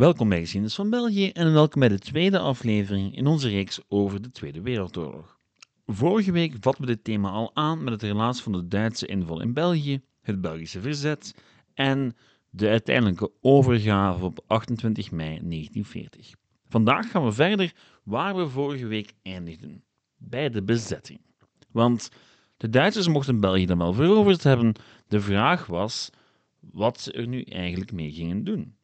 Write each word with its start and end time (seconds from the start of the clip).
Welkom 0.00 0.28
bij 0.28 0.40
Geschiedenis 0.40 0.74
van 0.74 0.90
België 0.90 1.30
en 1.30 1.52
welkom 1.52 1.80
bij 1.80 1.88
de 1.88 1.98
tweede 1.98 2.38
aflevering 2.38 3.16
in 3.16 3.26
onze 3.26 3.48
reeks 3.48 3.80
over 3.88 4.22
de 4.22 4.30
Tweede 4.30 4.60
Wereldoorlog. 4.60 5.38
Vorige 5.86 6.32
week 6.32 6.56
vatten 6.60 6.84
we 6.84 6.90
dit 6.90 7.04
thema 7.04 7.30
al 7.30 7.50
aan 7.54 7.84
met 7.84 7.92
het 7.92 8.02
relaas 8.02 8.42
van 8.42 8.52
de 8.52 8.68
Duitse 8.68 9.06
inval 9.06 9.40
in 9.40 9.52
België, 9.52 10.00
het 10.20 10.40
Belgische 10.40 10.80
verzet 10.80 11.34
en 11.74 12.16
de 12.50 12.68
uiteindelijke 12.68 13.32
overgave 13.40 14.24
op 14.24 14.44
28 14.46 15.10
mei 15.10 15.28
1940. 15.28 16.34
Vandaag 16.68 17.10
gaan 17.10 17.24
we 17.24 17.32
verder 17.32 17.72
waar 18.02 18.36
we 18.36 18.48
vorige 18.48 18.86
week 18.86 19.12
eindigden, 19.22 19.84
bij 20.16 20.50
de 20.50 20.62
bezetting. 20.62 21.20
Want 21.70 22.10
de 22.56 22.68
Duitsers 22.68 23.08
mochten 23.08 23.40
België 23.40 23.66
dan 23.66 23.78
wel 23.78 23.92
veroverd 23.92 24.42
hebben, 24.42 24.74
de 25.08 25.20
vraag 25.20 25.66
was 25.66 26.10
wat 26.60 27.00
ze 27.00 27.12
er 27.12 27.26
nu 27.26 27.42
eigenlijk 27.42 27.92
mee 27.92 28.12
gingen 28.12 28.44
doen. 28.44 28.74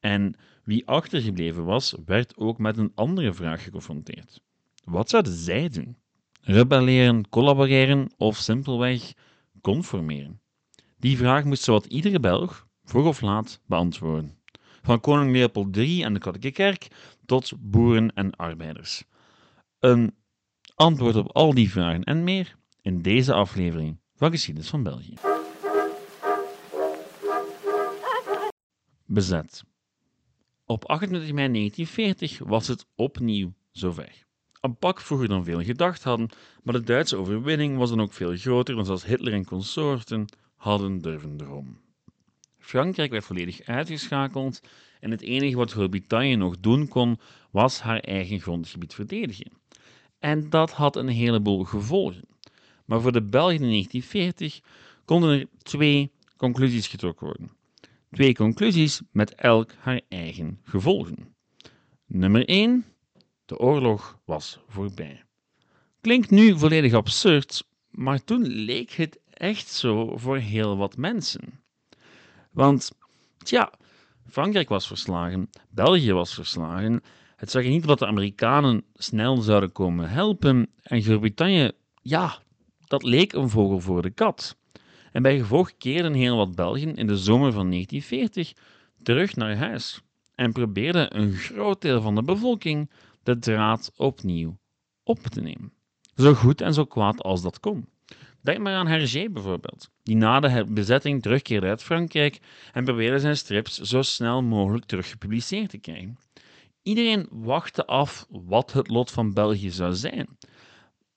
En 0.00 0.34
wie 0.66 0.86
achtergebleven 0.86 1.64
was, 1.64 1.94
werd 2.06 2.36
ook 2.36 2.58
met 2.58 2.76
een 2.76 2.92
andere 2.94 3.32
vraag 3.34 3.62
geconfronteerd. 3.62 4.40
Wat 4.84 5.10
zouden 5.10 5.32
zij 5.32 5.68
doen? 5.68 5.96
Rebelleren, 6.40 7.28
collaboreren 7.28 8.12
of 8.16 8.36
simpelweg 8.36 9.12
conformeren? 9.60 10.40
Die 10.98 11.16
vraag 11.16 11.44
moest 11.44 11.62
zowat 11.62 11.86
iedere 11.86 12.20
Belg, 12.20 12.66
vroeg 12.84 13.06
of 13.06 13.20
laat, 13.20 13.60
beantwoorden. 13.66 14.38
Van 14.82 15.00
koning 15.00 15.32
Leopold 15.32 15.76
III 15.76 16.02
en 16.02 16.12
de 16.12 16.18
katholieke 16.18 16.50
kerk 16.50 16.88
tot 17.26 17.52
boeren 17.58 18.12
en 18.14 18.36
arbeiders. 18.36 19.04
Een 19.78 20.14
antwoord 20.74 21.16
op 21.16 21.32
al 21.32 21.54
die 21.54 21.70
vragen 21.70 22.04
en 22.04 22.24
meer 22.24 22.56
in 22.82 23.02
deze 23.02 23.32
aflevering 23.32 24.00
van 24.14 24.30
Geschiedenis 24.30 24.68
van 24.68 24.82
België. 24.82 25.14
Bezet. 29.04 29.64
Op 30.68 30.84
28 30.84 31.32
mei 31.32 31.52
1940 31.52 32.48
was 32.48 32.68
het 32.68 32.86
opnieuw 32.94 33.52
zover. 33.70 34.24
Een 34.60 34.76
pak 34.76 35.00
vroeger 35.00 35.28
dan 35.28 35.44
veel 35.44 35.62
gedacht 35.62 36.02
hadden, 36.02 36.28
maar 36.62 36.74
de 36.74 36.82
Duitse 36.82 37.16
overwinning 37.16 37.76
was 37.76 37.90
dan 37.90 38.00
ook 38.00 38.12
veel 38.12 38.36
groter 38.36 38.74
dan 38.74 38.84
zoals 38.84 39.04
Hitler 39.04 39.32
en 39.32 39.44
consorten 39.44 40.26
hadden 40.56 40.98
durven 40.98 41.36
dromen. 41.36 41.78
Frankrijk 42.58 43.10
werd 43.10 43.24
volledig 43.24 43.62
uitgeschakeld 43.62 44.60
en 45.00 45.10
het 45.10 45.20
enige 45.20 45.56
wat 45.56 45.72
Groot-Brittannië 45.72 46.36
nog 46.36 46.60
doen 46.60 46.88
kon, 46.88 47.18
was 47.50 47.80
haar 47.80 48.00
eigen 48.00 48.40
grondgebied 48.40 48.94
verdedigen. 48.94 49.52
En 50.18 50.50
dat 50.50 50.70
had 50.70 50.96
een 50.96 51.08
heleboel 51.08 51.64
gevolgen. 51.64 52.24
Maar 52.84 53.00
voor 53.00 53.12
de 53.12 53.22
Belgen 53.22 53.62
in 53.62 53.70
1940 53.70 54.60
konden 55.04 55.40
er 55.40 55.46
twee 55.62 56.10
conclusies 56.36 56.86
getrokken 56.86 57.26
worden. 57.26 57.55
Twee 58.16 58.34
conclusies 58.34 59.00
met 59.12 59.34
elk 59.34 59.72
haar 59.78 60.00
eigen 60.08 60.60
gevolgen. 60.62 61.34
Nummer 62.06 62.48
1. 62.48 62.84
De 63.44 63.58
oorlog 63.58 64.18
was 64.24 64.58
voorbij. 64.68 65.24
Klinkt 66.00 66.30
nu 66.30 66.58
volledig 66.58 66.92
absurd, 66.92 67.66
maar 67.90 68.24
toen 68.24 68.46
leek 68.46 68.90
het 68.90 69.18
echt 69.30 69.68
zo 69.68 70.16
voor 70.16 70.36
heel 70.36 70.76
wat 70.76 70.96
mensen. 70.96 71.60
Want, 72.50 72.92
tja, 73.38 73.72
Frankrijk 74.26 74.68
was 74.68 74.86
verslagen, 74.86 75.50
België 75.70 76.12
was 76.12 76.34
verslagen. 76.34 77.02
Het 77.36 77.50
zag 77.50 77.64
er 77.64 77.70
niet 77.70 77.86
dat 77.86 77.98
de 77.98 78.06
Amerikanen 78.06 78.84
snel 78.94 79.36
zouden 79.36 79.72
komen 79.72 80.10
helpen. 80.10 80.70
En 80.82 81.02
Groot-Brittannië, 81.02 81.70
ja, 82.02 82.38
dat 82.86 83.02
leek 83.02 83.32
een 83.32 83.48
vogel 83.48 83.80
voor 83.80 84.02
de 84.02 84.10
kat. 84.10 84.56
En 85.16 85.22
bij 85.22 85.38
gevolg 85.38 85.76
keerden 85.78 86.14
heel 86.14 86.36
wat 86.36 86.54
Belgen 86.54 86.94
in 86.94 87.06
de 87.06 87.16
zomer 87.16 87.52
van 87.52 87.70
1940 87.70 88.52
terug 89.02 89.36
naar 89.36 89.56
huis 89.56 90.00
en 90.34 90.52
probeerden 90.52 91.16
een 91.16 91.32
groot 91.32 91.80
deel 91.80 92.00
van 92.00 92.14
de 92.14 92.22
bevolking 92.22 92.90
de 93.22 93.38
draad 93.38 93.92
opnieuw 93.96 94.58
op 95.02 95.18
te 95.18 95.40
nemen. 95.40 95.72
Zo 96.16 96.34
goed 96.34 96.60
en 96.60 96.74
zo 96.74 96.84
kwaad 96.84 97.22
als 97.22 97.42
dat 97.42 97.60
kon. 97.60 97.86
Denk 98.40 98.58
maar 98.58 98.74
aan 98.74 98.86
Hergé 98.86 99.28
bijvoorbeeld, 99.28 99.90
die 100.02 100.16
na 100.16 100.40
de 100.40 100.64
bezetting 100.68 101.22
terugkeerde 101.22 101.66
uit 101.66 101.82
Frankrijk 101.82 102.40
en 102.72 102.84
probeerde 102.84 103.18
zijn 103.18 103.36
strips 103.36 103.80
zo 103.80 104.02
snel 104.02 104.42
mogelijk 104.42 104.84
terug 104.84 105.10
gepubliceerd 105.10 105.70
te 105.70 105.78
krijgen. 105.78 106.18
Iedereen 106.82 107.26
wachtte 107.30 107.86
af 107.86 108.26
wat 108.28 108.72
het 108.72 108.88
lot 108.88 109.10
van 109.10 109.32
België 109.32 109.70
zou 109.70 109.94
zijn. 109.94 110.28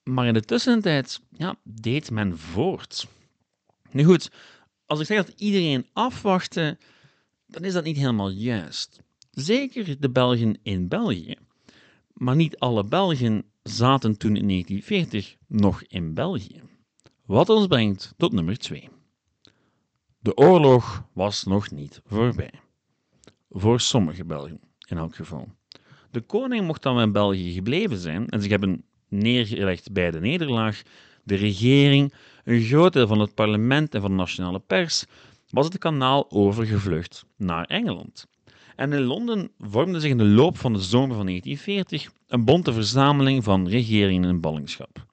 Maar 0.04 0.28
in 0.28 0.34
de 0.34 0.46
tussentijd 0.46 1.22
ja, 1.32 1.56
deed 1.64 2.12
men 2.12 2.38
voort. 2.38 3.08
Nu 3.92 4.04
goed, 4.04 4.32
als 4.86 5.00
ik 5.00 5.06
zeg 5.06 5.26
dat 5.26 5.40
iedereen 5.40 5.88
afwachtte, 5.94 6.78
dan 7.48 7.64
is 7.64 7.74
dat 7.74 7.84
niet 7.84 7.98
helemaal 7.98 8.30
juist. 8.30 9.02
Zeker 9.32 10.00
de 10.00 10.10
Belgen 10.10 10.60
in 10.64 10.88
België. 10.88 11.36
Maar 12.14 12.36
niet 12.36 12.58
alle 12.58 12.84
Belgen 12.84 13.44
zaten 13.64 14.18
toen 14.18 14.36
in 14.36 14.48
1940 14.48 15.36
nog 15.48 15.84
in 15.84 16.14
België. 16.14 16.62
Wat 17.26 17.50
ons 17.50 17.68
brengt 17.68 18.14
tot 18.18 18.32
nummer 18.32 18.58
2. 18.58 18.90
De 20.20 20.38
oorlog 20.38 21.04
was 21.14 21.44
nog 21.44 21.72
niet 21.72 22.02
voorbij. 22.06 22.54
Voor 23.50 23.80
sommige 23.80 24.26
Belgen, 24.26 24.60
in 24.88 24.98
elk 24.98 25.16
geval. 25.16 25.48
De 26.12 26.22
koning 26.22 26.66
mocht 26.66 26.84
dan 26.84 27.00
in 27.00 27.12
België 27.12 27.54
gebleven 27.54 27.98
zijn 27.98 28.28
en 28.30 28.42
zich 28.42 28.52
hebben 28.52 28.84
neergelegd 29.08 29.92
bij 29.92 30.12
de 30.12 30.20
nederlaag. 30.20 30.82
De 31.24 31.36
regering, 31.36 32.14
een 32.50 32.62
groot 32.62 32.94
deel 32.94 33.08
van 33.08 33.20
het 33.20 33.34
parlement 33.34 33.96
en 33.96 34.02
van 34.02 34.10
de 34.10 34.18
nationale 34.18 34.60
pers 34.60 35.06
was 35.50 35.66
het 35.66 35.78
kanaal 35.78 36.32
overgevlucht 36.32 37.26
naar 37.38 37.66
Engeland. 37.66 38.28
En 38.76 38.94
in 38.94 39.02
Londen 39.02 39.52
vormde 39.60 40.00
zich 40.00 40.10
in 40.10 40.18
de 40.18 40.24
loop 40.24 40.58
van 40.58 40.74
de 40.74 40.80
zomer 40.80 41.16
van 41.16 41.26
1940 41.26 42.12
een 42.28 42.46
bonte 42.46 42.74
verzameling 42.74 43.44
van 43.44 43.68
regeringen 43.68 44.30
in 44.30 44.40
ballingschap. 44.40 45.06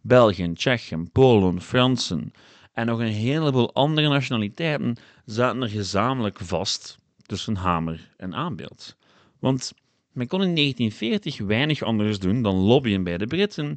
België, 0.00 0.52
Tsjechië, 0.52 1.08
Polen, 1.12 1.60
Fransen 1.60 2.32
en 2.72 2.86
nog 2.86 2.98
een 2.98 3.06
heleboel 3.06 3.74
andere 3.74 4.08
nationaliteiten 4.08 4.96
zaten 5.24 5.62
er 5.62 5.68
gezamenlijk 5.68 6.38
vast 6.38 6.98
tussen 7.26 7.56
hamer 7.56 8.10
en 8.16 8.34
aanbeeld. 8.34 8.96
Want 9.38 9.72
men 10.12 10.26
kon 10.26 10.42
in 10.42 10.54
1940 10.54 11.46
weinig 11.46 11.82
anders 11.82 12.18
doen 12.18 12.42
dan 12.42 12.54
lobbyen 12.54 13.04
bij 13.04 13.18
de 13.18 13.26
Britten 13.26 13.76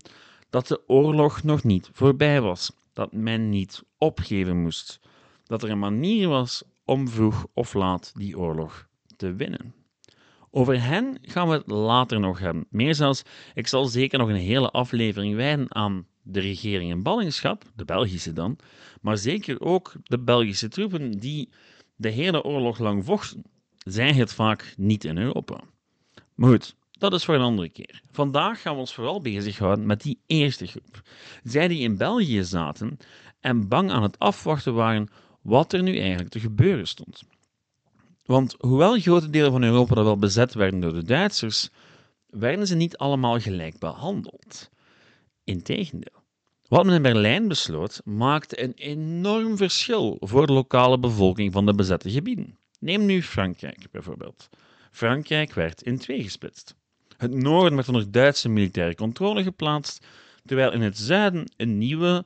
dat 0.50 0.68
de 0.68 0.82
oorlog 0.88 1.44
nog 1.44 1.64
niet 1.64 1.90
voorbij 1.94 2.42
was, 2.42 2.72
dat 2.98 3.14
men 3.14 3.50
niet 3.50 3.84
opgeven 3.98 4.62
moest, 4.62 5.00
dat 5.44 5.64
er 5.64 5.70
een 5.70 5.80
manier 5.80 6.28
was 6.28 6.64
om 6.86 7.08
vroeg 7.08 7.48
of 7.54 7.74
laat 7.74 8.12
die 8.16 8.38
oorlog 8.38 8.88
te 9.18 9.34
winnen. 9.34 9.74
Over 10.52 10.84
hen 10.84 11.18
gaan 11.22 11.48
we 11.48 11.54
het 11.54 11.72
later 11.72 12.20
nog 12.20 12.40
hebben. 12.40 12.66
Meer 12.70 12.96
zelfs, 12.96 13.22
ik 13.54 13.68
zal 13.68 13.86
zeker 13.86 14.20
nog 14.20 14.30
een 14.30 14.36
hele 14.36 14.72
aflevering 14.72 15.36
wijden 15.36 15.76
aan 15.76 16.08
de 16.22 16.40
regering 16.40 16.92
in 16.92 17.04
ballingschap, 17.04 17.64
de 17.76 17.86
Belgische 17.86 18.34
dan, 18.34 18.58
maar 19.02 19.18
zeker 19.18 19.62
ook 19.62 19.94
de 20.04 20.20
Belgische 20.20 20.68
troepen 20.68 21.12
die 21.12 21.50
de 21.96 22.10
hele 22.10 22.44
oorlog 22.44 22.80
lang 22.80 23.06
vochten. 23.06 23.44
Zij 23.78 24.14
het 24.14 24.34
vaak 24.34 24.74
niet 24.78 25.04
in 25.04 25.18
Europa. 25.18 25.60
Maar 26.36 26.50
goed, 26.50 26.76
dat 26.98 27.14
is 27.14 27.26
voor 27.26 27.36
een 27.36 27.42
andere 27.42 27.70
keer. 27.70 28.02
Vandaag 28.12 28.62
gaan 28.62 28.74
we 28.74 28.80
ons 28.80 28.94
vooral 28.94 29.22
bezighouden 29.22 29.86
met 29.86 30.02
die 30.02 30.20
eerste 30.26 30.68
groep. 30.68 31.02
Zij 31.44 31.68
die 31.68 31.80
in 31.80 31.98
België 31.98 32.44
zaten 32.44 32.98
en 33.40 33.68
bang 33.68 33.92
aan 33.92 34.04
het 34.04 34.20
afwachten 34.20 34.74
waren 34.74 35.10
wat 35.42 35.74
er 35.74 35.84
nu 35.84 35.98
eigenlijk 35.98 36.30
te 36.30 36.40
gebeuren 36.40 36.88
stond. 36.88 37.24
Want 38.26 38.56
hoewel 38.60 39.00
grote 39.00 39.30
delen 39.30 39.52
van 39.52 39.64
Europa 39.64 40.04
wel 40.04 40.18
bezet 40.18 40.54
werden 40.54 40.80
door 40.80 40.94
de 40.94 41.04
Duitsers, 41.04 41.70
werden 42.30 42.68
ze 42.68 42.76
niet 42.76 42.98
allemaal 42.98 43.40
gelijk 43.40 43.80
behandeld. 43.80 44.70
Integendeel. 45.44 46.24
Wat 46.68 46.86
men 46.86 46.96
in 46.96 47.02
Berlijn 47.02 47.48
besloot, 47.48 48.02
maakte 48.06 48.64
een 48.64 48.74
enorm 48.74 49.58
verschil 49.58 50.18
voor 50.20 50.48
de 50.48 50.54
lokale 50.54 51.00
bevolking 51.00 51.54
van 51.54 51.66
de 51.66 51.74
bezette 51.74 52.12
gebieden. 52.12 52.58
Neem 52.80 53.06
nu 53.06 53.24
Frankrijk 53.24 53.88
bijvoorbeeld. 53.92 54.50
Frankrijk 54.92 55.54
werd 55.54 55.82
in 55.82 55.98
twee 55.98 56.24
gesplitst. 56.24 56.76
Het 57.18 57.34
noorden 57.34 57.76
werd 57.76 57.88
onder 57.88 58.12
Duitse 58.12 58.50
militaire 58.50 58.96
controle 58.96 59.44
geplaatst, 59.44 60.06
terwijl 60.46 60.72
in 60.72 60.82
het 60.82 60.98
zuiden 60.98 61.52
een 61.58 61.78
nieuwe, 61.78 62.26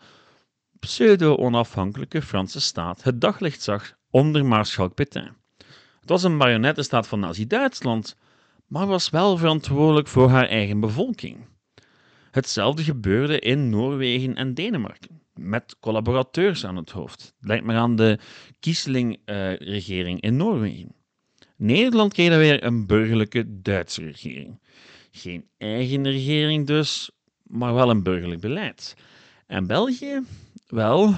pseudo-onafhankelijke 0.80 2.22
Franse 2.22 2.62
staat 2.62 3.04
het 3.04 3.22
daglicht 3.22 3.62
zag 3.62 3.94
onder 4.10 4.46
Maarschalk 4.46 4.94
Pétain. 4.94 5.36
Het 6.00 6.10
was 6.10 6.24
een 6.24 6.38
marionettenstaat 6.38 7.08
van 7.08 7.20
Nazi-Duitsland, 7.20 8.16
maar 8.68 8.88
was 8.88 9.10
wel 9.10 9.38
verantwoordelijk 9.38 10.08
voor 10.08 10.30
haar 10.30 10.48
eigen 10.48 10.80
bevolking. 10.80 11.46
Hetzelfde 12.32 12.84
gebeurde 12.84 13.40
in 13.40 13.70
Noorwegen 13.70 14.36
en 14.36 14.54
Denemarken, 14.54 15.22
met 15.34 15.76
collaborateurs 15.80 16.66
aan 16.66 16.76
het 16.76 16.92
hoofd. 16.92 17.34
Denk 17.40 17.64
maar 17.64 17.76
aan 17.76 17.96
de 17.96 18.20
Kiesling-regering 18.60 20.22
in 20.22 20.36
Noorwegen. 20.36 21.01
Nederland 21.62 22.14
kreeg 22.14 22.30
dan 22.30 22.40
weer 22.40 22.64
een 22.64 22.86
burgerlijke 22.86 23.62
Duitse 23.62 24.04
regering. 24.04 24.60
Geen 25.12 25.46
eigen 25.58 26.04
regering 26.04 26.68
dus, 26.68 27.12
maar 27.44 27.74
wel 27.74 27.90
een 27.90 28.04
burgerlijk 28.04 28.42
beleid. 28.42 28.96
En 29.48 29.68
België? 29.68 30.22
Wel, 30.68 31.16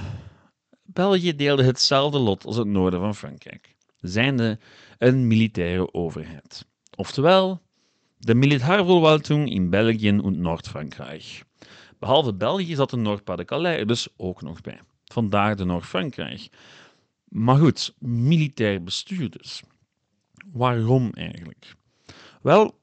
België 0.86 1.36
deelde 1.36 1.64
hetzelfde 1.64 2.20
lot 2.20 2.46
als 2.46 2.56
het 2.56 2.68
noorden 2.68 3.00
van 3.00 3.16
Frankrijk. 3.16 3.76
zijnde 4.00 4.60
een 4.98 5.28
militaire 5.28 5.94
overheid. 5.94 6.66
Oftewel, 6.96 7.62
de 8.18 8.36
Militärverwaltung 8.36 9.50
in 9.50 9.70
België 9.70 10.08
en 10.08 10.42
Noord-Frankrijk. 10.42 11.44
Behalve 12.00 12.34
België 12.34 12.76
zat 12.76 12.90
de 12.90 12.98
Noord-Pas-de-Calais 12.98 13.80
er 13.80 13.88
dus 13.88 14.08
ook 14.18 14.42
nog 14.42 14.62
bij. 14.62 14.80
Vandaar 15.06 15.56
de 15.56 15.66
Noord-Frankrijk. 15.66 16.50
Maar 17.28 17.58
goed, 17.58 17.94
militair 18.00 18.84
bestuur 18.84 19.30
dus. 19.30 19.64
Waarom 20.52 21.10
eigenlijk? 21.14 21.76
Wel, 22.42 22.80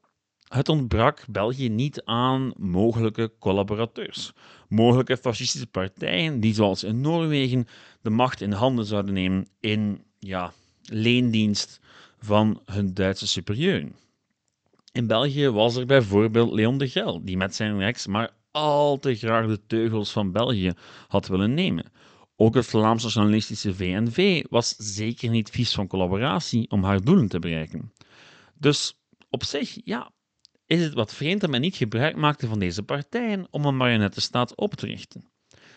het 0.48 0.68
ontbrak 0.68 1.24
België 1.28 1.68
niet 1.68 2.02
aan 2.04 2.52
mogelijke 2.56 3.32
collaborateurs, 3.38 4.32
mogelijke 4.68 5.16
fascistische 5.16 5.66
partijen 5.66 6.40
die, 6.40 6.54
zoals 6.54 6.84
in 6.84 7.00
Noorwegen, 7.00 7.66
de 8.00 8.10
macht 8.10 8.40
in 8.40 8.52
handen 8.52 8.84
zouden 8.84 9.14
nemen 9.14 9.46
in 9.60 10.04
ja, 10.18 10.52
leendienst 10.82 11.80
van 12.18 12.60
hun 12.64 12.94
Duitse 12.94 13.26
superieuren. 13.26 13.94
In 14.92 15.06
België 15.06 15.48
was 15.48 15.76
er 15.76 15.86
bijvoorbeeld 15.86 16.52
Leon 16.52 16.78
de 16.78 16.88
Gel, 16.88 17.24
die 17.24 17.36
met 17.36 17.54
zijn 17.54 17.78
rechts 17.78 18.06
maar 18.06 18.30
al 18.50 18.98
te 18.98 19.14
graag 19.14 19.46
de 19.46 19.60
teugels 19.66 20.12
van 20.12 20.32
België 20.32 20.72
had 21.08 21.26
willen 21.26 21.54
nemen. 21.54 21.84
Ook 22.42 22.54
het 22.54 22.66
Vlaamse 22.66 23.04
nationalistische 23.04 23.74
VNV 23.74 24.44
was 24.48 24.74
zeker 24.76 25.30
niet 25.30 25.50
vies 25.50 25.74
van 25.74 25.86
collaboratie 25.86 26.70
om 26.70 26.84
haar 26.84 27.00
doelen 27.00 27.28
te 27.28 27.38
bereiken. 27.38 27.92
Dus 28.54 28.94
op 29.30 29.44
zich, 29.44 29.78
ja, 29.84 30.10
is 30.66 30.82
het 30.82 30.94
wat 30.94 31.14
vreemd 31.14 31.40
dat 31.40 31.50
men 31.50 31.60
niet 31.60 31.76
gebruik 31.76 32.16
maakte 32.16 32.46
van 32.46 32.58
deze 32.58 32.82
partijen 32.82 33.46
om 33.50 33.64
een 33.64 33.76
marionettenstaat 33.76 34.54
op 34.56 34.74
te 34.74 34.86
richten, 34.86 35.30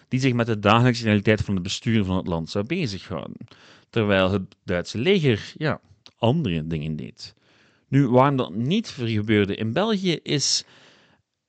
die 0.07 0.19
zich 0.19 0.33
met 0.33 0.45
de 0.45 0.59
dagelijkse 0.59 1.03
realiteit 1.03 1.41
van 1.41 1.53
het 1.53 1.63
bestuur 1.63 2.03
van 2.03 2.17
het 2.17 2.27
land 2.27 2.49
zou 2.49 2.65
bezighouden, 2.65 3.47
terwijl 3.89 4.31
het 4.31 4.55
Duitse 4.63 4.97
leger, 4.97 5.53
ja, 5.57 5.81
andere 6.17 6.67
dingen 6.67 6.95
deed. 6.95 7.35
Nu, 7.87 8.07
waarom 8.07 8.35
dat 8.35 8.55
niet 8.55 8.87
gebeurde 8.87 9.55
in 9.55 9.73
België 9.73 10.19
is 10.21 10.63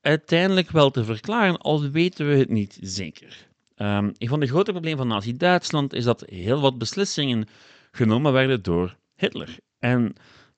uiteindelijk 0.00 0.70
wel 0.70 0.90
te 0.90 1.04
verklaren, 1.04 1.58
al 1.58 1.90
weten 1.90 2.28
we 2.28 2.36
het 2.36 2.50
niet 2.50 2.78
zeker. 2.80 3.52
Um, 3.76 4.12
een 4.18 4.28
van 4.28 4.40
de 4.40 4.46
grote 4.46 4.70
problemen 4.70 4.98
van 4.98 5.08
Nazi-Duitsland 5.08 5.92
is 5.92 6.04
dat 6.04 6.24
heel 6.26 6.60
wat 6.60 6.78
beslissingen 6.78 7.48
genomen 7.90 8.32
werden 8.32 8.62
door 8.62 8.96
Hitler. 9.14 9.56
En 9.78 10.14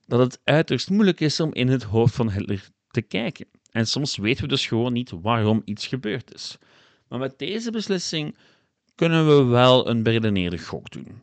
dat 0.07 0.21
het 0.21 0.41
uiterst 0.45 0.91
moeilijk 0.91 1.21
is 1.21 1.41
om 1.41 1.55
in 1.55 1.69
het 1.69 1.83
hoofd 1.83 2.15
van 2.15 2.31
Hitler 2.31 2.69
te 2.91 3.03
kijken. 3.03 3.47
En 3.71 3.87
soms 3.87 4.17
weten 4.17 4.43
we 4.43 4.49
dus 4.49 4.67
gewoon 4.67 4.93
niet 4.93 5.11
waarom 5.11 5.63
iets 5.65 5.87
gebeurd 5.87 6.35
is. 6.35 6.59
Maar 7.09 7.19
met 7.19 7.39
deze 7.39 7.71
beslissing 7.71 8.37
kunnen 8.95 9.27
we 9.27 9.45
wel 9.45 9.89
een 9.89 10.03
beredeneerde 10.03 10.59
gok 10.59 10.91
doen. 10.91 11.23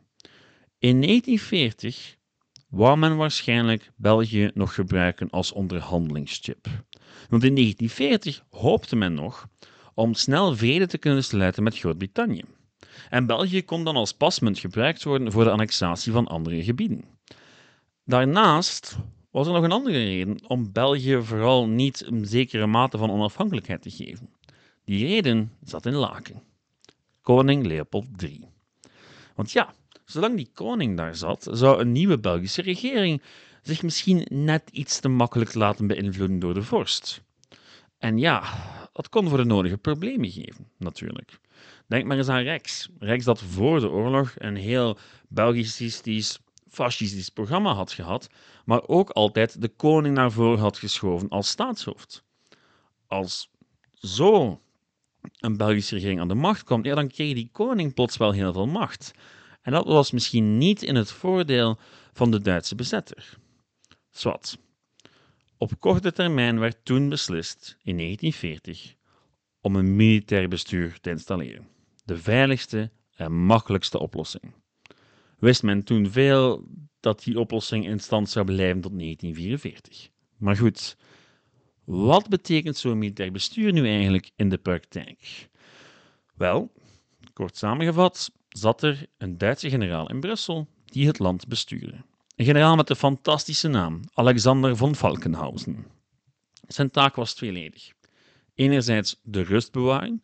In 0.78 1.00
1940 1.00 2.16
wou 2.68 2.98
men 2.98 3.16
waarschijnlijk 3.16 3.92
België 3.96 4.50
nog 4.54 4.74
gebruiken 4.74 5.30
als 5.30 5.52
onderhandelingschip. 5.52 6.66
Want 7.28 7.44
in 7.44 7.54
1940 7.54 8.44
hoopte 8.50 8.96
men 8.96 9.14
nog 9.14 9.48
om 9.94 10.14
snel 10.14 10.56
vrede 10.56 10.86
te 10.86 10.98
kunnen 10.98 11.24
sluiten 11.24 11.62
met 11.62 11.78
Groot-Brittannië. 11.78 12.42
En 13.10 13.26
België 13.26 13.64
kon 13.64 13.84
dan 13.84 13.96
als 13.96 14.12
pasmunt 14.12 14.58
gebruikt 14.58 15.04
worden 15.04 15.32
voor 15.32 15.44
de 15.44 15.50
annexatie 15.50 16.12
van 16.12 16.26
andere 16.26 16.64
gebieden. 16.64 17.04
Daarnaast 18.04 18.96
was 19.30 19.46
er 19.46 19.52
nog 19.52 19.62
een 19.62 19.72
andere 19.72 20.04
reden 20.04 20.48
om 20.48 20.72
België 20.72 21.20
vooral 21.22 21.66
niet 21.66 22.06
een 22.06 22.26
zekere 22.26 22.66
mate 22.66 22.98
van 22.98 23.10
onafhankelijkheid 23.10 23.82
te 23.82 23.90
geven. 23.90 24.28
Die 24.84 25.06
reden 25.06 25.52
zat 25.64 25.86
in 25.86 25.94
Laken. 25.94 26.42
Koning 27.22 27.66
Leopold 27.66 28.22
III. 28.22 28.48
Want 29.34 29.52
ja, 29.52 29.74
zolang 30.04 30.36
die 30.36 30.50
koning 30.52 30.96
daar 30.96 31.16
zat, 31.16 31.48
zou 31.50 31.80
een 31.80 31.92
nieuwe 31.92 32.18
Belgische 32.18 32.62
regering 32.62 33.22
zich 33.62 33.82
misschien 33.82 34.26
net 34.28 34.70
iets 34.72 35.00
te 35.00 35.08
makkelijk 35.08 35.54
laten 35.54 35.86
beïnvloeden 35.86 36.38
door 36.38 36.54
de 36.54 36.62
vorst. 36.62 37.22
En 37.98 38.18
ja, 38.18 38.42
dat 38.94 39.08
kon 39.08 39.28
voor 39.28 39.38
de 39.38 39.44
nodige 39.44 39.78
problemen 39.78 40.30
geven, 40.30 40.68
natuurlijk. 40.78 41.38
Denk 41.86 42.04
maar 42.04 42.16
eens 42.16 42.28
aan 42.28 42.42
Rex. 42.42 42.88
Rex 42.98 43.24
dat 43.24 43.42
voor 43.42 43.80
de 43.80 43.90
oorlog 43.90 44.34
een 44.38 44.56
heel 44.56 44.98
Belgisch 45.28 46.38
fascistisch 46.68 47.28
programma 47.28 47.72
had 47.72 47.92
gehad, 47.92 48.28
maar 48.64 48.88
ook 48.88 49.10
altijd 49.10 49.60
de 49.60 49.68
koning 49.68 50.14
naar 50.14 50.32
voren 50.32 50.58
had 50.58 50.78
geschoven 50.78 51.28
als 51.28 51.48
staatshoofd. 51.48 52.24
Als 53.06 53.50
zo 53.92 54.60
een 55.38 55.56
Belgische 55.56 55.94
regering 55.94 56.20
aan 56.20 56.28
de 56.28 56.34
macht 56.34 56.64
kwam, 56.64 56.84
ja, 56.84 56.94
dan 56.94 57.08
kreeg 57.08 57.34
die 57.34 57.48
koning 57.52 57.94
plots 57.94 58.16
wel 58.16 58.32
heel 58.32 58.52
veel 58.52 58.66
macht. 58.66 59.12
En 59.62 59.72
dat 59.72 59.86
was 59.86 60.10
misschien 60.10 60.58
niet 60.58 60.82
in 60.82 60.94
het 60.94 61.10
voordeel 61.10 61.78
van 62.12 62.30
de 62.30 62.40
Duitse 62.40 62.74
bezetter. 62.74 63.38
Zwat. 64.10 64.58
Op 65.64 65.80
korte 65.80 66.12
termijn 66.12 66.58
werd 66.58 66.84
toen 66.84 67.08
beslist, 67.08 67.78
in 67.82 67.96
1940, 67.96 68.94
om 69.60 69.76
een 69.76 69.96
militair 69.96 70.48
bestuur 70.48 71.00
te 71.00 71.10
installeren. 71.10 71.66
De 72.04 72.16
veiligste 72.16 72.90
en 73.14 73.32
makkelijkste 73.32 73.98
oplossing. 73.98 74.52
Wist 75.38 75.62
men 75.62 75.84
toen 75.84 76.10
veel 76.10 76.64
dat 77.00 77.22
die 77.22 77.38
oplossing 77.38 77.86
in 77.86 78.00
stand 78.00 78.30
zou 78.30 78.44
blijven 78.44 78.80
tot 78.80 78.98
1944. 78.98 80.08
Maar 80.36 80.56
goed, 80.56 80.96
wat 81.84 82.28
betekent 82.28 82.76
zo'n 82.76 82.98
militair 82.98 83.32
bestuur 83.32 83.72
nu 83.72 83.86
eigenlijk 83.88 84.30
in 84.36 84.48
de 84.48 84.58
praktijk? 84.58 85.48
Wel, 86.34 86.72
kort 87.32 87.56
samengevat, 87.56 88.30
zat 88.48 88.82
er 88.82 89.06
een 89.18 89.38
Duitse 89.38 89.70
generaal 89.70 90.10
in 90.10 90.20
Brussel 90.20 90.68
die 90.84 91.06
het 91.06 91.18
land 91.18 91.48
bestuurde. 91.48 92.04
Een 92.36 92.44
generaal 92.44 92.76
met 92.76 92.86
de 92.86 92.96
fantastische 92.96 93.68
naam 93.68 94.00
Alexander 94.12 94.76
von 94.76 94.94
Falkenhausen. 94.94 95.86
Zijn 96.66 96.90
taak 96.90 97.14
was 97.14 97.34
tweeledig. 97.34 97.92
Enerzijds 98.54 99.20
de 99.22 99.42
rust 99.42 99.72
bewaren 99.72 100.22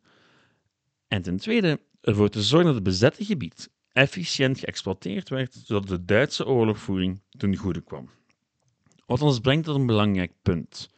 en 1.09 1.23
ten 1.23 1.37
tweede 1.37 1.81
ervoor 2.01 2.29
te 2.29 2.43
zorgen 2.43 2.67
dat 2.67 2.75
het 2.75 2.85
bezette 2.85 3.25
gebied 3.25 3.71
efficiënt 3.93 4.59
geëxploiteerd 4.59 5.29
werd, 5.29 5.63
zodat 5.65 5.89
de 5.89 6.05
Duitse 6.05 6.47
oorlogvoering 6.47 7.21
ten 7.39 7.57
goede 7.57 7.81
kwam. 7.81 8.11
Wat 9.07 9.23
ons 9.23 9.41
brengt 9.41 9.65
tot 9.65 9.77
een 9.77 9.87
belangrijk 9.87 10.33
punt. 10.43 10.91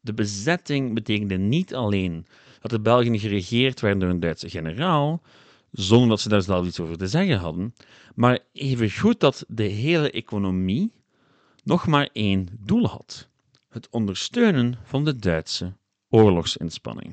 De 0.00 0.14
bezetting 0.14 0.94
betekende 0.94 1.36
niet 1.36 1.74
alleen 1.74 2.26
dat 2.60 2.70
de 2.70 2.80
Belgen 2.80 3.18
geregeerd 3.18 3.80
werden 3.80 4.00
door 4.00 4.10
een 4.10 4.20
Duitse 4.20 4.48
generaal, 4.48 5.22
zonder 5.76 6.08
dat 6.08 6.20
ze 6.20 6.28
daar 6.28 6.42
zelf 6.42 6.66
iets 6.66 6.80
over 6.80 6.98
te 6.98 7.06
zeggen 7.06 7.38
hadden, 7.38 7.74
maar 8.14 8.38
even 8.52 8.90
goed 8.90 9.20
dat 9.20 9.44
de 9.48 9.62
hele 9.62 10.10
economie 10.10 10.92
nog 11.64 11.86
maar 11.86 12.08
één 12.12 12.48
doel 12.60 12.86
had: 12.86 13.28
het 13.68 13.88
ondersteunen 13.90 14.78
van 14.84 15.04
de 15.04 15.16
Duitse 15.16 15.76
oorlogsinspanning. 16.08 17.12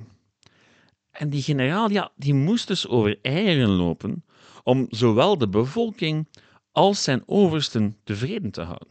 En 1.12 1.30
die 1.30 1.42
generaal, 1.42 1.90
ja, 1.90 2.12
die 2.16 2.34
moest 2.34 2.68
dus 2.68 2.88
over 2.88 3.20
eieren 3.22 3.70
lopen 3.70 4.26
om 4.64 4.88
zowel 4.90 5.38
de 5.38 5.50
bevolking 5.50 6.28
als 6.72 7.04
zijn 7.04 7.24
oversten 7.26 7.98
tevreden 8.04 8.52
te 8.52 8.62
houden. 8.62 8.88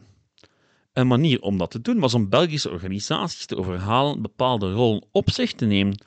Een 0.93 1.07
manier 1.07 1.41
om 1.41 1.57
dat 1.57 1.71
te 1.71 1.81
doen 1.81 1.99
was 1.99 2.13
om 2.13 2.29
Belgische 2.29 2.69
organisaties 2.69 3.45
te 3.45 3.57
overhalen 3.57 4.21
bepaalde 4.21 4.71
rollen 4.71 5.05
op 5.11 5.29
zich 5.29 5.53
te 5.53 5.65
nemen 5.65 6.03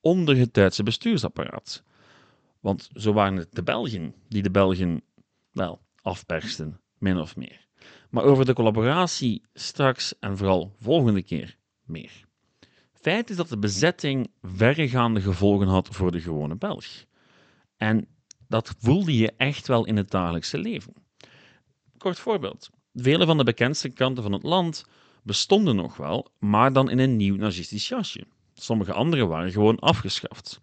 onder 0.00 0.36
het 0.36 0.54
Duitse 0.54 0.82
bestuursapparaat. 0.82 1.82
Want 2.60 2.90
zo 2.94 3.12
waren 3.12 3.36
het 3.36 3.54
de 3.54 3.62
Belgen 3.62 4.14
die 4.28 4.42
de 4.42 4.50
Belgen, 4.50 5.02
wel, 5.52 5.80
afpersten, 6.02 6.80
min 6.98 7.18
of 7.18 7.36
meer. 7.36 7.66
Maar 8.10 8.24
over 8.24 8.44
de 8.44 8.52
collaboratie 8.52 9.42
straks 9.54 10.18
en 10.18 10.36
vooral 10.36 10.74
volgende 10.78 11.22
keer 11.22 11.56
meer. 11.84 12.28
Feit 12.92 13.30
is 13.30 13.36
dat 13.36 13.48
de 13.48 13.58
bezetting 13.58 14.30
verregaande 14.42 15.20
gevolgen 15.20 15.68
had 15.68 15.88
voor 15.90 16.12
de 16.12 16.20
gewone 16.20 16.56
Belg. 16.56 16.86
En 17.76 18.08
dat 18.48 18.74
voelde 18.78 19.16
je 19.16 19.32
echt 19.36 19.66
wel 19.66 19.86
in 19.86 19.96
het 19.96 20.10
dagelijkse 20.10 20.58
leven. 20.58 20.92
Kort 21.98 22.18
voorbeeld. 22.18 22.70
Vele 22.94 23.26
van 23.26 23.36
de 23.36 23.44
bekendste 23.44 23.88
kanten 23.88 24.22
van 24.22 24.32
het 24.32 24.42
land 24.42 24.84
bestonden 25.22 25.76
nog 25.76 25.96
wel, 25.96 26.30
maar 26.38 26.72
dan 26.72 26.90
in 26.90 26.98
een 26.98 27.16
nieuw 27.16 27.36
nazistisch 27.36 27.88
jasje. 27.88 28.26
Sommige 28.54 28.92
andere 28.92 29.26
waren 29.26 29.52
gewoon 29.52 29.78
afgeschaft. 29.78 30.60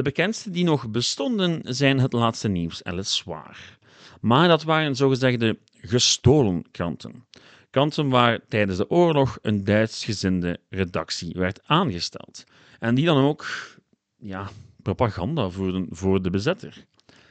De 0.00 0.06
bekendste 0.06 0.50
die 0.50 0.64
nog 0.64 0.90
bestonden 0.90 1.60
zijn 1.64 1.98
het 1.98 2.12
laatste 2.12 2.48
nieuws 2.48 2.82
en 2.82 3.06
zwaar. 3.06 3.78
Maar 4.20 4.48
dat 4.48 4.62
waren 4.62 4.96
zogezegde 4.96 5.58
gestolen 5.72 6.64
kranten. 6.70 7.24
Kranten 7.70 8.08
waar 8.08 8.40
tijdens 8.48 8.78
de 8.78 8.90
oorlog 8.90 9.38
een 9.42 9.64
Duitsgezinde 9.64 10.60
redactie 10.68 11.32
werd 11.36 11.60
aangesteld. 11.66 12.44
En 12.78 12.94
die 12.94 13.04
dan 13.04 13.24
ook 13.24 13.46
ja, 14.16 14.50
propaganda 14.82 15.50
voerden 15.50 15.86
voor 15.90 16.22
de 16.22 16.30
bezetter. 16.30 16.84